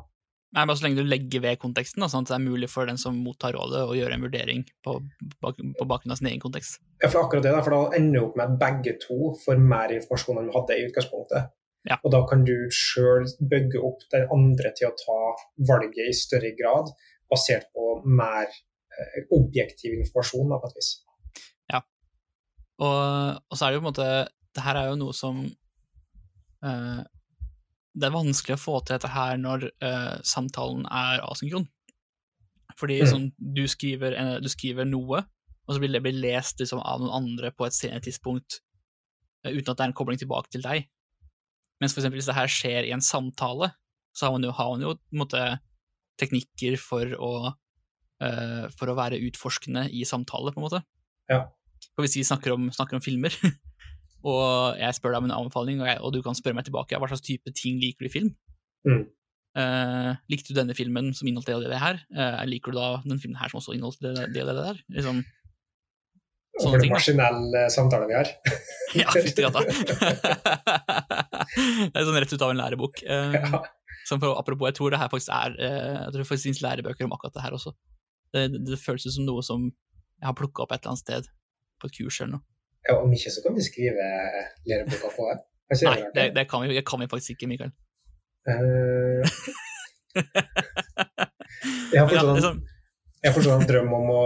Nei, 0.52 0.66
bare 0.66 0.78
så 0.78 0.84
lenge 0.88 0.98
du 0.98 1.04
legger 1.06 1.42
ved 1.42 1.60
konteksten, 1.60 2.02
da, 2.02 2.08
sånn 2.10 2.24
at 2.26 2.30
det 2.30 2.38
er 2.40 2.50
mulig 2.50 2.70
for 2.72 2.84
den 2.90 2.98
som 2.98 3.14
mottar 3.24 3.54
rådet, 3.54 3.86
å 3.86 3.94
gjøre 3.94 4.14
en 4.14 4.24
vurdering 4.26 4.64
på, 4.84 4.96
bak, 5.40 5.56
på 5.58 5.86
bakgrunn 5.86 6.12
av 6.12 6.18
sin 6.18 6.28
egen 6.32 6.40
kontekst. 6.42 6.80
Ja, 7.04 7.08
for 7.08 7.22
akkurat 7.22 7.44
det, 7.44 7.52
da, 7.54 7.62
for 7.62 7.70
da 7.70 7.96
ender 7.96 8.20
det 8.20 8.24
opp 8.26 8.36
med 8.36 8.50
at 8.50 8.60
begge 8.84 9.00
to 9.00 9.36
får 9.46 9.60
mer 9.62 9.90
informasjon 9.94 10.40
enn 10.40 10.50
du 10.50 10.56
hadde 10.58 10.74
i 10.80 10.88
utgangspunktet. 10.90 11.52
Ja. 11.88 11.98
Og 12.04 12.12
da 12.12 12.26
kan 12.26 12.44
du 12.44 12.68
sjøl 12.74 13.30
bygge 13.40 13.78
opp 13.86 14.02
den 14.10 14.26
andre 14.34 14.74
til 14.76 14.90
å 14.90 14.98
ta 14.98 15.20
valget 15.70 16.10
i 16.10 16.18
større 16.18 16.52
grad, 16.58 16.90
basert 17.30 17.70
på 17.76 18.02
mer 18.06 18.48
objektiv 19.36 19.96
informasjon, 20.00 20.50
da, 20.52 20.60
på 20.62 20.70
et 20.72 20.80
vis. 20.80 20.92
Og, 22.80 23.40
og 23.52 23.58
så 23.60 23.66
er 23.66 23.74
det 23.74 23.76
jo 23.76 23.82
på 23.82 23.90
en 23.90 23.92
måte 23.92 24.06
Det 24.56 24.62
her 24.64 24.78
er 24.80 24.86
jo 24.88 25.00
noe 25.02 25.12
som 25.12 25.42
eh, 26.64 27.02
Det 27.92 28.08
er 28.08 28.14
vanskelig 28.14 28.56
å 28.56 28.62
få 28.62 28.78
til 28.80 28.96
dette 28.96 29.12
her 29.12 29.36
når 29.42 29.66
eh, 29.68 30.14
samtalen 30.24 30.86
er 30.88 31.20
asynkron. 31.28 31.68
Fordi 32.80 33.02
Mm. 33.02 33.10
sånn, 33.12 33.26
du, 33.36 33.66
skriver, 33.68 34.16
du 34.40 34.48
skriver 34.48 34.88
noe, 34.88 35.26
og 35.68 35.76
så 35.76 35.82
blir 35.84 35.92
det 35.92 36.14
lest 36.16 36.62
liksom, 36.64 36.80
av 36.80 37.02
noen 37.02 37.12
andre 37.18 37.52
på 37.52 37.68
et 37.68 37.76
senere 37.76 38.00
tidspunkt 38.06 38.62
eh, 39.44 39.52
uten 39.52 39.74
at 39.74 39.76
det 39.76 39.84
er 39.84 39.92
en 39.92 39.98
kobling 40.00 40.22
tilbake 40.22 40.54
til 40.56 40.64
deg. 40.64 40.88
Mens 41.84 41.92
for 41.92 42.00
eksempel 42.00 42.22
hvis 42.22 42.30
det 42.32 42.38
her 42.40 42.48
skjer 42.48 42.88
i 42.88 42.94
en 42.96 43.04
samtale, 43.04 43.74
så 44.16 44.30
har 44.30 44.38
man 44.38 44.48
jo, 44.48 44.56
har 44.56 44.72
man 44.72 44.86
jo 44.88 44.96
måte, 45.20 45.44
teknikker 46.22 46.80
for 46.80 47.12
å, 47.20 47.34
eh, 47.52 47.60
for 48.76 48.92
å 48.92 48.98
være 48.98 49.20
utforskende 49.30 49.86
i 49.96 50.02
samtale, 50.08 50.52
på 50.52 50.60
en 50.60 50.66
måte. 50.66 50.82
Ja. 51.32 51.46
For 51.96 52.04
hvis 52.04 52.18
vi 52.20 52.26
snakker 52.28 52.52
om, 52.56 52.68
snakker 52.76 52.98
om 52.98 53.04
filmer, 53.04 53.32
og 54.30 54.76
jeg 54.80 54.98
spør 54.98 55.16
deg 55.16 55.22
om 55.22 55.30
en 55.30 55.38
anbefaling, 55.38 55.80
og, 55.80 55.88
jeg, 55.88 56.02
og 56.04 56.12
du 56.16 56.20
kan 56.26 56.36
spørre 56.36 56.58
meg 56.60 56.68
tilbake 56.68 57.00
hva 57.00 57.08
slags 57.12 57.24
type 57.24 57.54
ting 57.56 57.80
liker 57.80 58.04
du 58.04 58.10
i 58.10 58.14
film? 58.18 58.34
Mm. 58.88 59.06
Uh, 59.60 60.12
likte 60.32 60.52
du 60.54 60.60
denne 60.60 60.76
filmen 60.78 61.10
som 61.18 61.28
inneholdt 61.28 61.50
det 61.50 61.56
og 61.58 61.64
det, 61.66 61.72
det 61.74 61.82
her? 61.82 62.04
Uh, 62.12 62.44
liker 62.48 62.76
du 62.76 62.80
da 62.80 62.90
den 63.08 63.20
filmen 63.24 63.40
her 63.40 63.52
som 63.52 63.60
også 63.64 63.76
inneholdt 63.76 64.04
det, 64.04 64.14
det 64.36 64.44
og 64.44 64.52
det, 64.52 64.58
det 64.60 64.68
der? 64.68 64.84
Liksom, 65.00 65.24
Sånne 66.60 66.76
for 66.76 66.84
en 66.84 66.92
maskinell 66.92 67.54
eh, 67.56 67.68
samtale 67.72 68.08
vi 68.10 68.16
har. 68.18 68.30
ja, 69.00 69.12
fytti 69.16 69.46
gata. 69.46 69.62
det 71.94 71.96
er 71.96 72.08
sånn 72.08 72.18
rett 72.20 72.34
ut 72.34 72.44
av 72.44 72.52
en 72.52 72.60
lærebok. 72.60 73.04
Uh, 73.08 73.38
Ja. 73.38 73.62
for, 74.10 74.34
apropos, 74.34 74.68
jeg 74.68 74.76
tror 74.80 74.92
det 74.92 75.00
her 75.00 75.12
faktisk 75.12 75.32
er 75.36 75.54
eh, 75.62 76.00
Jeg 76.02 76.10
tror 76.10 76.20
det 76.20 76.28
faktisk 76.28 76.48
finnes 76.50 76.64
lærebøker 76.66 77.06
om 77.08 77.14
akkurat 77.16 77.36
det 77.38 77.46
her 77.46 77.56
også. 77.56 77.72
Det, 78.34 78.46
det, 78.68 78.78
føles 78.82 79.08
ut 79.08 79.16
som 79.16 79.26
noe 79.28 79.44
som 79.46 79.68
jeg 79.70 80.28
har 80.28 80.38
plukka 80.38 80.64
opp 80.66 80.74
et 80.76 80.84
eller 80.84 80.94
annet 80.94 81.04
sted 81.04 81.30
på 81.80 81.90
et 81.90 81.96
kurs 81.98 82.20
eller 82.22 82.38
noe. 82.38 82.46
ja, 82.88 82.98
om 83.00 83.14
ikke 83.16 83.32
så 83.34 83.44
kan 83.46 83.56
vi 83.56 83.66
skrive 83.66 84.08
læreboka 84.70 85.12
på 85.16 85.30
det. 85.30 85.38
Nei, 85.86 86.00
det, 86.16 86.26
det, 86.36 86.46
kan 86.50 86.64
vi, 86.64 86.74
det 86.76 86.86
kan 86.88 87.02
vi 87.02 87.08
faktisk 87.12 87.36
ikke, 87.36 87.50
Mikael. 87.52 87.72
Uh... 88.50 89.22
jeg 91.94 92.00
har 92.00 92.06
ja, 92.06 92.06
fortsatt 92.08 92.30
en 92.30 92.38
liksom, 92.40 92.62
Jeg 93.24 93.34
har 93.36 93.50
en 93.54 93.68
drøm 93.70 93.94
om 94.00 94.10
å 94.16 94.24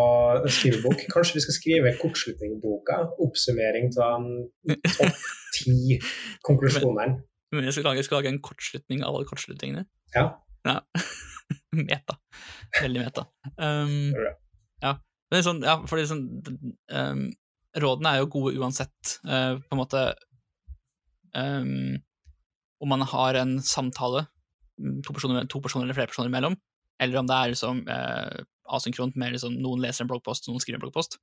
skrive 0.48 0.80
bok. 0.86 1.04
Kanskje 1.12 1.40
vi 1.40 1.44
skal 1.44 1.58
skrive 1.58 1.94
kortslutningboka? 2.00 3.00
Oppsummering 3.26 3.92
av 4.06 4.30
topp 4.96 5.28
ti 5.58 6.00
konklusjonene. 6.48 7.20
men 7.54 7.68
jeg 7.68 7.76
skal, 7.76 7.90
lage, 7.90 8.02
jeg 8.02 8.08
skal 8.08 8.22
lage 8.22 8.32
en 8.32 8.42
kortslutning 8.48 9.04
av 9.04 9.18
alle 9.18 9.28
kortslutningene. 9.30 9.84
Ja. 10.16 10.30
Ja. 10.68 10.80
meta. 11.90 12.18
Veldig 12.82 13.04
meta. 13.04 13.26
Um, 13.58 14.14
ja. 14.82 14.96
Men 15.34 15.46
sånn, 15.46 15.64
ja, 15.66 15.80
fordi 15.90 16.06
sånn, 16.10 16.24
um, 16.94 17.24
rådene 17.84 18.14
er 18.14 18.22
jo 18.22 18.32
gode 18.36 18.54
uansett, 18.60 19.16
uh, 19.26 19.58
på 19.62 19.76
en 19.76 19.80
måte 19.80 20.04
um, 21.34 21.96
Om 22.84 22.92
man 22.92 23.06
har 23.10 23.40
en 23.40 23.56
samtale 23.66 24.26
mm, 24.78 25.02
to 25.06 25.16
personer, 25.16 25.48
to 25.50 25.62
personer 25.64 25.88
eller 25.88 25.98
flere 25.98 26.12
personer 26.12 26.30
imellom, 26.30 26.58
eller 27.02 27.22
om 27.22 27.30
det 27.30 27.38
er 27.38 27.54
liksom 27.54 27.84
uh, 27.90 28.42
asynkront 28.78 29.18
med 29.20 29.36
liksom, 29.36 29.56
noen 29.62 29.82
leser 29.84 30.06
en 30.06 30.12
bloggpost, 30.12 30.50
noen 30.50 30.62
skriver 30.62 30.82
en 30.82 30.86
bloggpost, 30.86 31.18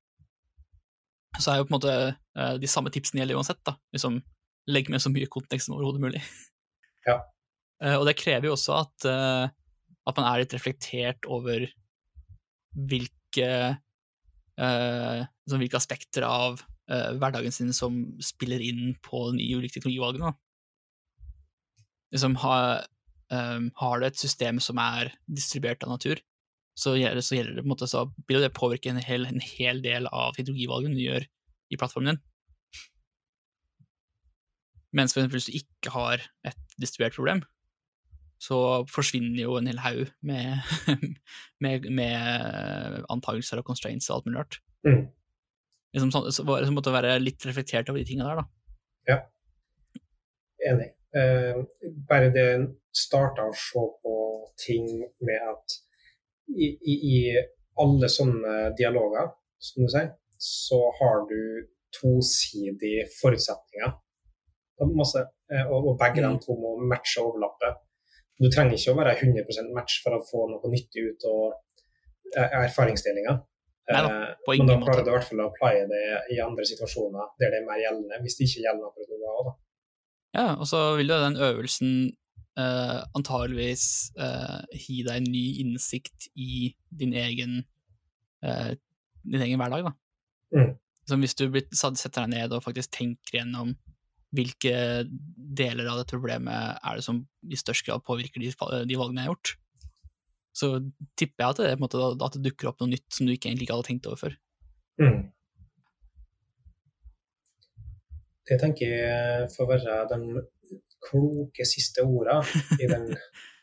så 1.38 1.52
er 1.52 1.60
jo 1.60 1.68
på 1.68 1.74
en 1.74 1.78
måte 1.78 1.96
uh, 2.38 2.54
de 2.58 2.70
samme 2.70 2.90
tipsene 2.94 3.22
gjelder 3.22 3.38
uansett. 3.38 3.62
da, 3.66 3.76
liksom 3.94 4.22
Legg 4.70 4.90
med 4.92 5.00
så 5.02 5.10
mye 5.10 5.28
kontekst 5.30 5.66
som 5.66 5.74
overhodet 5.78 6.02
mulig. 6.02 6.20
Ja. 7.08 7.14
Eh, 7.80 7.96
og 7.96 8.04
det 8.08 8.18
krever 8.20 8.50
jo 8.50 8.56
også 8.56 8.76
at, 8.76 9.06
eh, 9.08 9.52
at 10.08 10.16
man 10.16 10.26
er 10.26 10.42
litt 10.42 10.54
reflektert 10.56 11.26
over 11.28 11.66
hvilke 12.90 13.50
eh, 14.60 15.20
liksom 15.20 15.62
hvilke 15.62 15.80
aspekter 15.80 16.26
av 16.26 16.62
eh, 16.90 17.10
hverdagen 17.18 17.54
sin 17.54 17.74
som 17.76 18.02
spiller 18.24 18.62
inn 18.64 18.94
på 19.04 19.28
de 19.36 19.50
ulike 19.56 19.76
teknologivalgene. 19.76 20.32
liksom 22.10 22.36
har, 22.42 22.86
um, 23.30 23.70
har 23.76 24.00
du 24.00 24.06
et 24.06 24.18
system 24.18 24.58
som 24.60 24.78
er 24.82 25.12
distribuert 25.26 25.84
av 25.84 25.92
natur, 25.94 26.18
så 26.74 26.96
gjelder, 26.96 27.22
så 27.22 27.36
gjelder 27.36 27.60
det 27.60 27.68
måte, 27.68 27.86
så 27.86 28.08
vil 28.26 28.42
det 28.42 28.54
påvirke 28.56 28.90
en 28.90 28.98
hel, 28.98 29.26
en 29.26 29.42
hel 29.42 29.82
del 29.82 30.08
av 30.10 30.34
teknologivalgene 30.34 30.96
du 30.96 31.04
gjør 31.04 31.26
i 31.70 31.78
plattformen 31.78 32.16
din. 32.16 32.22
Mens 34.96 35.14
for 35.14 35.20
eksempel 35.20 35.38
hvis 35.38 35.50
du 35.50 35.58
ikke 35.60 35.92
har 35.94 36.24
et 36.46 36.76
distribuert 36.82 37.14
problem, 37.14 37.44
så 38.40 38.56
forsvinner 38.88 39.42
jo 39.42 39.58
en 39.58 39.68
hel 39.68 39.80
haug 39.84 40.08
med, 40.24 40.62
med, 41.64 41.88
med 41.92 43.02
antakelser 43.12 43.60
og 43.60 43.66
constraints 43.68 44.08
og 44.10 44.16
alt 44.20 44.28
mulig 44.30 44.40
rart. 44.40 44.60
Mm. 44.88 45.02
Liksom, 45.94 46.12
sånn- 46.14 46.30
så, 46.32 46.44
så 46.46 46.72
måtte 46.72 46.94
være 46.94 47.18
litt 47.20 47.44
reflektert 47.48 47.90
over 47.92 48.00
de 48.00 48.06
tingene 48.08 48.30
der, 48.30 48.40
da. 48.40 48.46
Ja, 49.10 49.18
Enig. 50.70 50.90
Eh, 51.16 51.56
bare 52.08 52.28
det 52.34 52.46
starta 52.94 53.46
å 53.48 53.54
se 53.56 53.80
på 54.04 54.14
ting 54.60 54.84
med 55.24 55.46
at 55.50 55.76
i, 56.52 56.68
i, 56.76 56.94
i 57.10 57.16
alle 57.80 58.10
sånne 58.12 58.74
dialoger, 58.78 59.30
som 59.62 59.86
du 59.86 59.90
sier, 59.92 60.10
så 60.40 60.78
har 61.00 61.24
du 61.30 61.40
tosidige 61.96 63.06
forutsetninger. 63.20 63.94
Masse, 64.96 65.24
eh, 65.52 65.64
og, 65.66 65.90
og 65.94 65.98
begge 66.00 66.22
Mm. 66.24 66.36
de 66.38 66.44
to 66.46 66.54
må 66.60 66.74
matche 66.92 67.20
og 67.22 67.32
overlappe. 67.34 67.72
Du 68.40 68.48
trenger 68.48 68.76
ikke 68.76 68.94
å 68.94 68.98
være 68.98 69.16
100% 69.18 69.72
match 69.76 70.00
for 70.04 70.16
å 70.16 70.24
få 70.24 70.46
noe 70.50 70.72
nyttig 70.72 71.06
ut 71.10 71.26
av 71.28 71.40
eh, 72.36 72.60
erfaringsdelinga. 72.64 73.36
Eh, 73.90 74.06
på 74.46 74.54
men 74.54 74.70
da 74.70 74.78
klarer 74.80 75.04
du 75.04 75.10
i 75.10 75.16
hvert 75.16 75.28
fall 75.28 75.42
å 75.44 75.48
applye 75.50 75.88
det 75.90 76.04
i 76.34 76.38
andre 76.44 76.64
situasjoner 76.68 77.34
der 77.42 77.52
det 77.52 77.60
er 77.60 77.66
mer 77.66 77.82
gjeldende, 77.82 78.20
hvis 78.24 78.38
det 78.38 78.48
ikke 78.48 78.64
gjelder 78.64 78.88
akkurat 78.88 79.20
nå. 79.24 79.34
Da. 79.48 79.54
Ja, 80.38 80.46
og 80.54 80.66
så 80.70 80.82
vil 80.98 81.10
jo 81.10 81.18
den 81.24 81.40
øvelsen 81.42 81.94
eh, 82.60 82.98
antageligvis 83.18 83.86
eh, 84.18 84.60
gi 84.78 85.00
deg 85.06 85.20
en 85.20 85.32
ny 85.32 85.44
innsikt 85.64 86.30
i 86.38 86.70
din 87.02 87.16
egen, 87.18 87.64
eh, 88.46 88.72
din 89.26 89.46
egen 89.48 89.60
hverdag, 89.60 89.90
da. 89.90 89.96
Mm. 90.56 90.72
Så 91.08 91.18
hvis 91.18 91.34
du 91.34 91.48
blir, 91.50 91.66
setter 91.74 92.22
deg 92.22 92.32
ned 92.36 92.54
og 92.54 92.62
faktisk 92.62 92.94
tenker 92.94 93.40
gjennom 93.40 93.74
hvilke 94.36 94.74
deler 95.60 95.88
av 95.90 95.98
dette 96.00 96.14
problemet 96.14 96.78
er 96.86 96.98
det 96.98 97.04
som 97.06 97.24
i 97.42 97.58
størst 97.58 97.86
grad 97.86 98.04
påvirker 98.06 98.42
de, 98.42 98.52
de 98.52 98.98
valgene 98.98 99.24
jeg 99.24 99.28
har 99.28 99.34
gjort, 99.34 99.52
så 100.60 100.70
tipper 101.18 101.44
jeg 101.44 101.54
at 101.54 101.60
det, 101.64 101.80
måte, 101.82 101.98
at 101.98 102.36
det 102.36 102.44
dukker 102.46 102.70
opp 102.70 102.80
noe 102.82 102.92
nytt 102.92 103.06
som 103.14 103.26
du 103.26 103.34
ikke 103.34 103.50
egentlig 103.50 103.68
ikke 103.68 103.78
hadde 103.78 103.88
tenkt 103.90 104.08
over 104.10 104.20
før. 104.20 104.36
Mm. 105.00 105.20
Det 108.50 108.58
tenker 108.60 108.94
jeg 108.96 109.50
får 109.54 109.68
være 109.70 109.98
de 110.10 110.44
kloke 111.06 111.66
siste 111.68 112.02
orda 112.04 112.40
i 112.78 112.88
den 112.90 113.10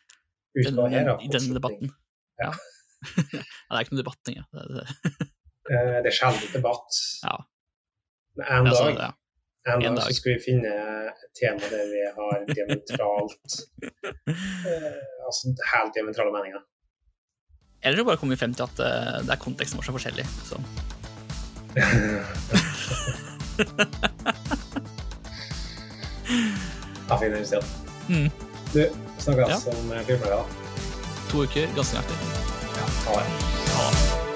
utgaven 0.60 0.95
her. 0.95 1.15
I 1.21 1.32
denne 1.32 1.58
debatten. 1.60 1.91
Ja. 2.39 2.53
ja, 2.53 3.41
det 3.41 3.75
er 3.75 3.84
ikke 3.84 3.95
noe 3.95 4.03
debatt 4.03 4.32
engang. 4.32 4.47
Det, 4.56 4.86
det, 4.88 5.34
Eh, 5.67 5.97
Det 6.03 6.12
er 6.12 6.15
sjelden 6.15 6.53
debatt. 6.53 6.99
Ja. 7.23 7.38
Men 8.38 8.67
en 8.67 8.69
dag. 8.71 9.15
En 9.75 9.82
dag, 9.84 9.95
dag. 10.06 10.15
skal 10.15 10.32
vi 10.34 10.39
finne 10.45 10.71
et 11.12 11.32
tema 11.39 11.65
der 11.71 11.84
vi 11.91 11.99
har 12.17 12.36
diametralt 12.53 13.51
eh, 14.71 14.97
Altså 15.27 15.43
helt 15.73 15.91
diametrale 15.95 16.32
meninger. 16.32 16.62
Eller 17.84 17.97
så 17.99 18.03
bare 18.08 18.17
kommer 18.17 18.36
vi 18.36 18.39
frem 18.39 18.53
til 18.58 18.63
at 18.63 18.80
uh, 18.80 18.86
det 19.27 19.32
er 19.36 19.39
konteksten 19.43 19.77
vår 19.77 19.84
som 19.86 19.93
er 19.93 19.97
forskjellig. 19.99 20.25
Så. 20.47 20.56
Ja, 27.10 27.17
fin 27.17 27.34
historie. 27.36 27.63
Mm. 28.10 28.30
Du, 28.73 28.89
snakkes 29.19 29.65
Ja. 29.65 29.71
om 29.71 29.91
14 30.06 30.30
da. 30.30 30.43
To 31.30 31.38
uker, 31.43 31.67
ganske 31.75 31.95
nøyaktig. 31.95 32.17
Ja, 32.75 32.84
ha 33.08 33.13
det. 33.19 33.25
Ha 33.75 33.84
det. 33.91 34.27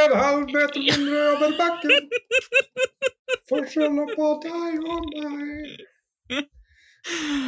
Mm, 0.00 0.16
halv 0.16 0.24
halvmeter 0.24 0.80
mindre 0.80 1.18
over 1.32 1.50
bakken. 1.58 2.06
Forskjellen 3.50 4.08
på 4.16 4.28
deg 4.44 4.86
og 4.94 5.02
meg. 5.12 6.40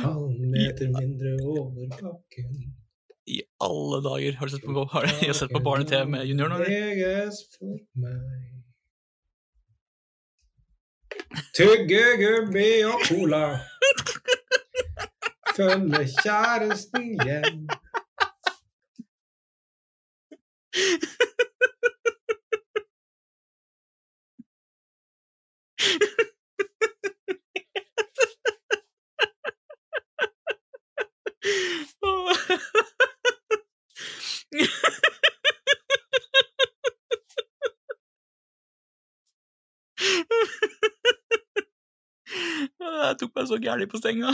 Halvmeter 0.02 0.88
mindre 0.92 1.32
over 1.54 1.86
bakken. 1.96 2.50
I 3.26 3.38
alle 3.64 4.02
dager, 4.04 4.36
har 4.36 4.46
du 4.46 4.52
sett 4.52 4.66
på, 4.66 4.84
har 4.92 5.06
du 5.06 5.34
sett 5.34 5.52
på 5.52 5.62
barne-TV 5.64 6.04
med 6.10 6.26
junior 6.26 6.48
nå? 6.48 6.58
eller? 6.58 6.68
Leges 6.68 7.40
for 7.56 7.78
meg. 8.02 8.48
Tyggegummi 11.56 12.70
og 12.90 13.06
cola. 13.08 13.44
Følge 15.56 16.04
kjæresten 16.18 17.14
hjem. 17.22 17.64
Jeg 43.12 43.18
tok 43.20 43.34
meg 43.36 43.48
så 43.48 43.56
gæli 43.60 43.86
på 43.92 43.98
senga. 44.00 44.30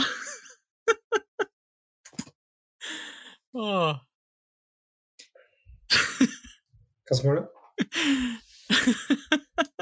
Åh. 3.59 3.95
Hva 7.09 7.17
som 7.17 7.25
var 7.27 7.35
det? 7.39 7.45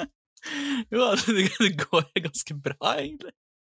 Jo 0.91 1.11
det 1.27 1.73
går 1.83 2.09
ganske 2.27 2.55
bra, 2.55 2.95
egentlig. 2.97 3.33